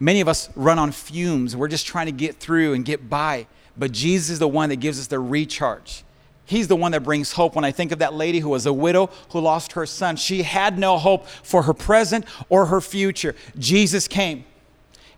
Many 0.00 0.22
of 0.22 0.28
us 0.28 0.48
run 0.56 0.78
on 0.78 0.92
fumes. 0.92 1.54
We're 1.54 1.68
just 1.68 1.86
trying 1.86 2.06
to 2.06 2.12
get 2.12 2.36
through 2.36 2.72
and 2.72 2.84
get 2.84 3.10
by. 3.10 3.46
But 3.76 3.92
Jesus 3.92 4.30
is 4.30 4.38
the 4.38 4.48
one 4.48 4.70
that 4.70 4.76
gives 4.76 4.98
us 4.98 5.06
the 5.06 5.18
recharge. 5.18 6.04
He's 6.46 6.66
the 6.66 6.74
one 6.74 6.92
that 6.92 7.04
brings 7.04 7.32
hope. 7.32 7.54
When 7.54 7.64
I 7.64 7.70
think 7.70 7.92
of 7.92 8.00
that 8.00 8.14
lady 8.14 8.40
who 8.40 8.48
was 8.48 8.66
a 8.66 8.72
widow 8.72 9.10
who 9.30 9.40
lost 9.40 9.72
her 9.72 9.86
son, 9.86 10.16
she 10.16 10.42
had 10.42 10.78
no 10.78 10.98
hope 10.98 11.26
for 11.26 11.62
her 11.62 11.74
present 11.74 12.24
or 12.48 12.66
her 12.66 12.80
future. 12.80 13.36
Jesus 13.58 14.08
came 14.08 14.44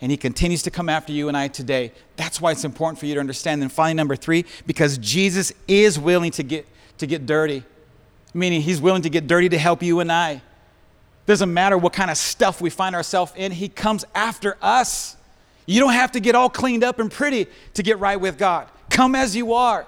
and 0.02 0.10
he 0.10 0.16
continues 0.16 0.62
to 0.64 0.70
come 0.70 0.88
after 0.88 1.12
you 1.12 1.28
and 1.28 1.36
I 1.36 1.48
today. 1.48 1.92
That's 2.16 2.40
why 2.40 2.50
it's 2.50 2.64
important 2.64 2.98
for 2.98 3.06
you 3.06 3.14
to 3.14 3.20
understand. 3.20 3.62
And 3.62 3.72
finally, 3.72 3.94
number 3.94 4.16
three, 4.16 4.44
because 4.66 4.98
Jesus 4.98 5.52
is 5.68 5.98
willing 5.98 6.32
to 6.32 6.42
get, 6.42 6.66
to 6.98 7.06
get 7.06 7.24
dirty, 7.24 7.62
meaning 8.34 8.60
he's 8.60 8.80
willing 8.80 9.02
to 9.02 9.10
get 9.10 9.26
dirty 9.26 9.48
to 9.48 9.58
help 9.58 9.82
you 9.82 10.00
and 10.00 10.10
I. 10.10 10.42
Doesn't 11.26 11.52
matter 11.52 11.78
what 11.78 11.92
kind 11.92 12.10
of 12.10 12.16
stuff 12.16 12.60
we 12.60 12.70
find 12.70 12.94
ourselves 12.94 13.32
in, 13.36 13.52
He 13.52 13.68
comes 13.68 14.04
after 14.14 14.56
us. 14.60 15.16
You 15.66 15.80
don't 15.80 15.92
have 15.92 16.12
to 16.12 16.20
get 16.20 16.34
all 16.34 16.50
cleaned 16.50 16.82
up 16.82 16.98
and 16.98 17.10
pretty 17.10 17.46
to 17.74 17.82
get 17.82 17.98
right 17.98 18.20
with 18.20 18.38
God. 18.38 18.68
Come 18.90 19.14
as 19.14 19.36
you 19.36 19.54
are. 19.54 19.86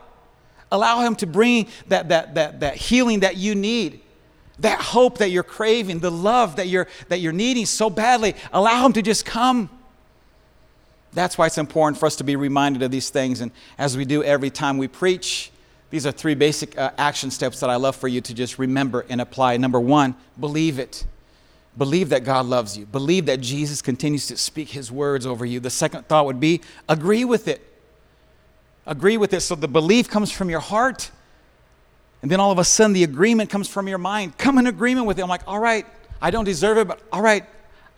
Allow 0.70 1.00
Him 1.00 1.16
to 1.16 1.26
bring 1.26 1.68
that, 1.88 2.08
that, 2.10 2.34
that, 2.36 2.60
that 2.60 2.76
healing 2.76 3.20
that 3.20 3.36
you 3.36 3.54
need, 3.54 4.00
that 4.60 4.80
hope 4.80 5.18
that 5.18 5.30
you're 5.30 5.42
craving, 5.42 5.98
the 5.98 6.10
love 6.10 6.56
that 6.56 6.68
you're, 6.68 6.86
that 7.08 7.18
you're 7.18 7.32
needing 7.32 7.66
so 7.66 7.90
badly. 7.90 8.34
Allow 8.52 8.86
Him 8.86 8.92
to 8.92 9.02
just 9.02 9.24
come. 9.24 9.68
That's 11.12 11.36
why 11.38 11.46
it's 11.46 11.58
important 11.58 11.98
for 11.98 12.06
us 12.06 12.16
to 12.16 12.24
be 12.24 12.36
reminded 12.36 12.82
of 12.82 12.90
these 12.90 13.10
things. 13.10 13.40
And 13.40 13.50
as 13.78 13.96
we 13.96 14.04
do 14.04 14.22
every 14.22 14.50
time 14.50 14.78
we 14.78 14.88
preach, 14.88 15.50
these 15.90 16.06
are 16.06 16.12
three 16.12 16.34
basic 16.34 16.76
uh, 16.76 16.90
action 16.98 17.30
steps 17.30 17.60
that 17.60 17.70
I 17.70 17.76
love 17.76 17.94
for 17.94 18.08
you 18.08 18.20
to 18.20 18.34
just 18.34 18.58
remember 18.58 19.06
and 19.08 19.20
apply. 19.20 19.56
Number 19.56 19.78
one, 19.78 20.16
believe 20.38 20.78
it. 20.80 21.04
Believe 21.76 22.10
that 22.10 22.24
God 22.24 22.46
loves 22.46 22.78
you. 22.78 22.86
Believe 22.86 23.26
that 23.26 23.40
Jesus 23.40 23.82
continues 23.82 24.26
to 24.28 24.36
speak 24.36 24.68
his 24.68 24.92
words 24.92 25.26
over 25.26 25.44
you. 25.44 25.58
The 25.58 25.70
second 25.70 26.06
thought 26.06 26.26
would 26.26 26.38
be 26.38 26.60
agree 26.88 27.24
with 27.24 27.48
it. 27.48 27.60
Agree 28.86 29.16
with 29.16 29.32
it. 29.32 29.40
So 29.40 29.54
the 29.54 29.66
belief 29.66 30.08
comes 30.08 30.30
from 30.30 30.50
your 30.50 30.60
heart. 30.60 31.10
And 32.22 32.30
then 32.30 32.38
all 32.38 32.52
of 32.52 32.58
a 32.58 32.64
sudden 32.64 32.92
the 32.92 33.02
agreement 33.02 33.50
comes 33.50 33.68
from 33.68 33.88
your 33.88 33.98
mind. 33.98 34.38
Come 34.38 34.58
in 34.58 34.66
agreement 34.66 35.06
with 35.06 35.18
it. 35.18 35.22
I'm 35.22 35.28
like, 35.28 35.46
all 35.46 35.58
right, 35.58 35.84
I 36.22 36.30
don't 36.30 36.44
deserve 36.44 36.78
it, 36.78 36.88
but 36.88 37.00
all 37.12 37.20
right, 37.20 37.44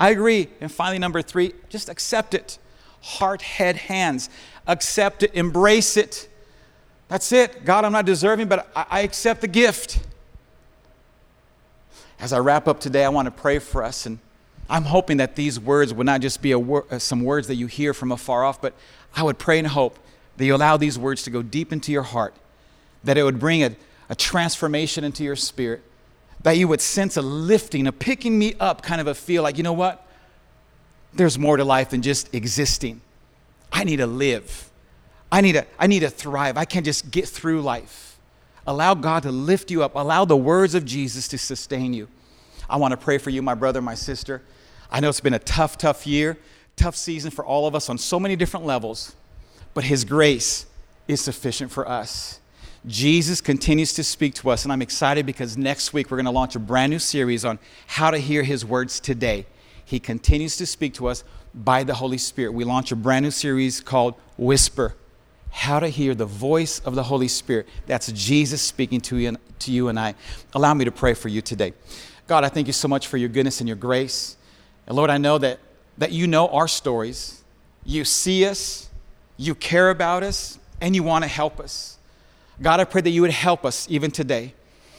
I 0.01 0.11
agree. 0.11 0.49
And 0.61 0.73
finally, 0.73 0.99
number 0.99 1.23
three, 1.23 1.53
just 1.69 1.89
accept 1.89 2.35
it. 2.35 2.59
Heart, 3.03 3.43
head, 3.43 3.77
hands. 3.77 4.31
Accept 4.67 5.23
it, 5.23 5.35
embrace 5.35 5.97
it. 5.97 6.29
That's 7.09 7.31
it. 7.31 7.65
God, 7.65 7.85
I'm 7.85 7.93
not 7.93 8.05
deserving, 8.05 8.49
but 8.49 8.69
I, 8.75 8.87
I 8.91 9.01
accept 9.03 9.43
the 9.43 9.49
gift 9.49 10.01
as 12.18 12.33
I 12.33 12.38
wrap 12.38 12.66
up 12.66 12.81
today, 12.81 13.05
I 13.05 13.09
want 13.09 13.26
to 13.26 13.31
pray 13.31 13.59
for 13.59 13.83
us. 13.83 14.07
And 14.07 14.18
I'm 14.68 14.85
hoping 14.85 15.18
that 15.18 15.37
these 15.37 15.61
words 15.61 15.92
would 15.92 16.07
not 16.07 16.20
just 16.20 16.42
be 16.42 16.55
wor- 16.55 16.87
uh, 16.90 16.98
some 16.98 17.22
words 17.22 17.46
that 17.48 17.57
you 17.57 17.66
hear 17.66 17.94
from 17.94 18.11
afar 18.12 18.44
off, 18.44 18.61
but 18.61 18.74
I 19.14 19.22
would 19.22 19.38
pray 19.38 19.59
and 19.59 19.68
hope 19.68 19.98
that 20.37 20.44
you 20.44 20.55
allow 20.55 20.76
these 20.76 20.98
words 20.98 21.22
to 21.24 21.31
go 21.31 21.42
deep 21.42 21.72
into 21.72 21.92
your 21.92 22.02
heart, 22.02 22.35
that 23.05 23.16
it 23.16 23.22
would 23.22 23.38
bring 23.38 23.62
a, 23.62 23.76
a 24.09 24.14
transformation 24.14 25.05
into 25.05 25.24
your 25.24 25.37
spirit, 25.37 25.83
that 26.42 26.57
you 26.57 26.68
would 26.68 26.81
sense 26.81 27.16
a 27.16 27.22
lifting, 27.22 27.87
a 27.87 27.92
picking 27.92 28.38
me 28.38 28.55
up 28.61 28.83
kind 28.83 29.00
of 29.00 29.07
a 29.07 29.14
feel 29.14 29.42
like, 29.42 29.57
you 29.57 29.62
know 29.62 29.72
what? 29.72 30.07
There's 31.14 31.38
more 31.38 31.57
to 31.57 31.64
life 31.64 31.90
than 31.90 32.02
just 32.02 32.35
existing. 32.35 33.00
I 33.72 33.85
need 33.85 33.96
to 33.96 34.07
live. 34.07 34.70
I 35.33 35.40
need 35.40 35.52
to, 35.52 35.66
I 35.79 35.87
need 35.87 36.00
to 36.00 36.11
thrive. 36.11 36.57
I 36.57 36.64
can't 36.64 36.85
just 36.85 37.11
get 37.11 37.29
through 37.29 37.62
life. 37.62 38.06
Allow 38.66 38.94
God 38.94 39.22
to 39.22 39.33
lift 39.33 39.70
you 39.70 39.83
up. 39.83 39.94
Allow 39.94 40.24
the 40.24 40.37
words 40.37 40.74
of 40.74 40.85
Jesus 40.85 41.29
to 41.29 41.38
sustain 41.38 41.92
you. 41.92 42.09
I 42.68 42.76
want 42.76 42.92
to 42.92 42.96
pray 42.96 43.18
for 43.18 43.31
you, 43.31 43.42
my 43.42 43.55
brother, 43.55 43.81
my 43.81 43.94
sister. 43.94 44.42
I 44.90 45.00
know 45.00 45.09
it's 45.09 45.20
been 45.20 45.35
a 45.35 45.38
tough, 45.38 45.79
tough 45.79 46.07
year, 46.07 46.37
tough 46.74 46.96
season 46.96 47.31
for 47.31 47.44
all 47.44 47.66
of 47.66 47.74
us 47.74 47.88
on 47.88 47.98
so 47.98 48.18
many 48.18 48.35
different 48.35 48.66
levels, 48.66 49.14
but 49.72 49.85
His 49.85 50.05
grace 50.05 50.66
is 51.07 51.20
sufficient 51.20 51.70
for 51.70 51.88
us. 51.88 52.40
Jesus 52.87 53.40
continues 53.40 53.92
to 53.94 54.05
speak 54.05 54.35
to 54.35 54.50
us, 54.50 54.64
and 54.64 54.72
I'm 54.72 54.83
excited 54.83 55.26
because 55.26 55.57
next 55.57 55.92
week 55.92 56.11
we're 56.11 56.16
going 56.16 56.26
to 56.26 56.31
launch 56.33 56.57
a 56.57 56.61
brand 56.61 56.90
new 56.90 56.98
series 56.98 57.44
on 57.44 57.59
how 57.87 58.11
to 58.11 58.18
hear 58.18 58.42
His 58.42 58.64
words 58.64 58.98
today. 59.00 59.46
He 59.85 60.00
continues 60.00 60.57
to 60.57 60.66
speak 60.66 60.94
to 60.94 61.07
us 61.07 61.22
by 61.55 61.85
the 61.85 61.94
Holy 61.94 62.18
Spirit. 62.18 62.52
We 62.52 62.64
launch 62.64 62.90
a 62.90 62.96
brand 62.96 63.24
new 63.24 63.31
series 63.31 63.81
called 63.81 64.14
Whisper 64.37 64.94
how 65.51 65.81
to 65.81 65.89
hear 65.89 66.15
the 66.15 66.27
voice 66.27 66.81
of 66.81 66.95
the 66.95 67.03
Holy 67.03 67.29
Spirit. 67.29 67.69
That's 67.87 68.13
Jesus 68.13 68.61
speaking 68.63 69.01
to 69.03 69.17
you, 69.17 69.29
and, 69.29 69.39
to 69.61 69.73
you 69.73 69.89
and 69.89 69.99
I. 69.99 70.15
Allow 70.55 70.75
me 70.75 70.85
to 70.85 70.93
pray 70.93 71.15
for 71.15 71.29
you 71.29 71.41
today. 71.41 71.73
God, 72.27 72.45
I 72.45 72.49
thank 72.49 72.67
you 72.67 72.73
so 72.73 72.89
much 72.89 73.07
for 73.07 73.17
your 73.17 73.29
goodness 73.29 73.61
and 73.61 73.69
your 73.69 73.77
grace. 73.77 74.37
And 74.87 74.97
Lord, 74.97 75.11
I 75.11 75.19
know 75.19 75.39
that, 75.39 75.61
that 75.99 76.13
you 76.13 76.27
know 76.27 76.49
our 76.49 76.69
stories. 76.69 77.43
You 77.85 78.05
see 78.05 78.45
us, 78.47 78.89
you 79.37 79.55
care 79.55 79.91
about 79.91 80.23
us, 80.23 80.59
and 80.81 80.95
you 80.95 81.03
want 81.03 81.25
to 81.25 81.29
help 81.29 81.61
us. 81.61 81.99
God, 82.61 82.81
I 82.81 82.85
pray 82.85 83.01
that 83.01 83.11
you 83.11 83.23
would 83.23 83.31
help 83.31 83.65
us 83.65 83.87
even 83.91 84.11
today. 84.11 84.55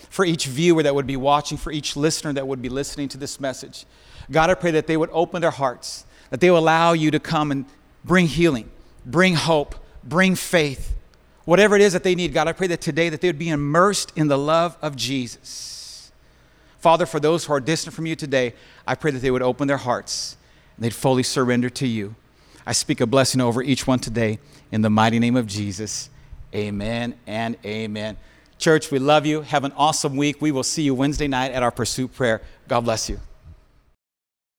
For 0.10 0.24
each 0.24 0.46
viewer 0.46 0.84
that 0.84 0.96
would 0.96 1.06
be 1.06 1.18
watching, 1.18 1.58
for 1.58 1.72
each 1.72 1.96
listener 1.96 2.32
that 2.34 2.48
would 2.48 2.62
be 2.62 2.70
listening 2.70 3.10
to 3.10 3.18
this 3.18 3.40
message. 3.40 3.86
God, 4.32 4.50
I 4.50 4.54
pray 4.54 4.72
that 4.72 4.88
they 4.88 4.98
would 4.98 5.10
open 5.12 5.42
their 5.42 5.52
hearts, 5.52 6.06
that 6.30 6.40
they 6.40 6.50
would 6.50 6.60
allow 6.60 6.94
you 6.94 7.12
to 7.12 7.20
come 7.20 7.52
and 7.52 7.66
bring 8.06 8.28
healing, 8.28 8.70
bring 9.06 9.36
hope, 9.36 9.76
bring 10.08 10.36
faith. 10.36 10.96
Whatever 11.46 11.76
it 11.76 11.82
is 11.82 11.94
that 11.94 12.04
they 12.04 12.16
need, 12.16 12.34
God, 12.34 12.48
I 12.48 12.54
pray 12.54 12.68
that 12.68 12.82
today 12.82 13.10
that 13.10 13.22
they 13.22 13.30
would 13.30 13.40
be 13.40 13.50
immersed 13.50 14.12
in 14.16 14.28
the 14.28 14.38
love 14.38 14.78
of 14.82 14.96
Jesus. 14.96 16.12
Father, 16.80 17.06
for 17.06 17.20
those 17.20 17.46
who 17.46 17.54
are 17.54 17.60
distant 17.60 17.96
from 17.96 18.06
you 18.06 18.16
today, 18.16 18.54
I 18.86 18.96
pray 18.96 19.12
that 19.12 19.20
they 19.20 19.32
would 19.32 19.42
open 19.42 19.68
their 19.68 19.78
hearts 19.78 20.38
and 20.76 20.84
they'd 20.84 20.94
fully 20.94 21.24
surrender 21.24 21.70
to 21.72 21.88
you. 21.88 22.16
I 22.66 22.74
speak 22.74 23.02
a 23.02 23.06
blessing 23.06 23.42
over 23.42 23.64
each 23.64 23.88
one 23.88 24.00
today 24.00 24.40
in 24.72 24.82
the 24.82 24.90
mighty 24.90 25.20
name 25.20 25.36
of 25.36 25.48
Jesus. 25.48 26.10
Amen 26.54 27.16
and 27.26 27.58
amen. 27.66 28.18
Church, 28.58 28.92
we 28.92 29.00
love 29.00 29.26
you. 29.26 29.42
Have 29.42 29.64
an 29.64 29.72
awesome 29.78 30.16
week. 30.18 30.42
We 30.42 30.52
will 30.52 30.64
see 30.64 30.82
you 30.82 30.94
Wednesday 30.94 31.28
night 31.28 31.52
at 31.52 31.64
our 31.64 31.72
Pursuit 31.72 32.14
Prayer. 32.14 32.42
God 32.68 32.82
bless 32.82 33.10
you. 33.10 33.20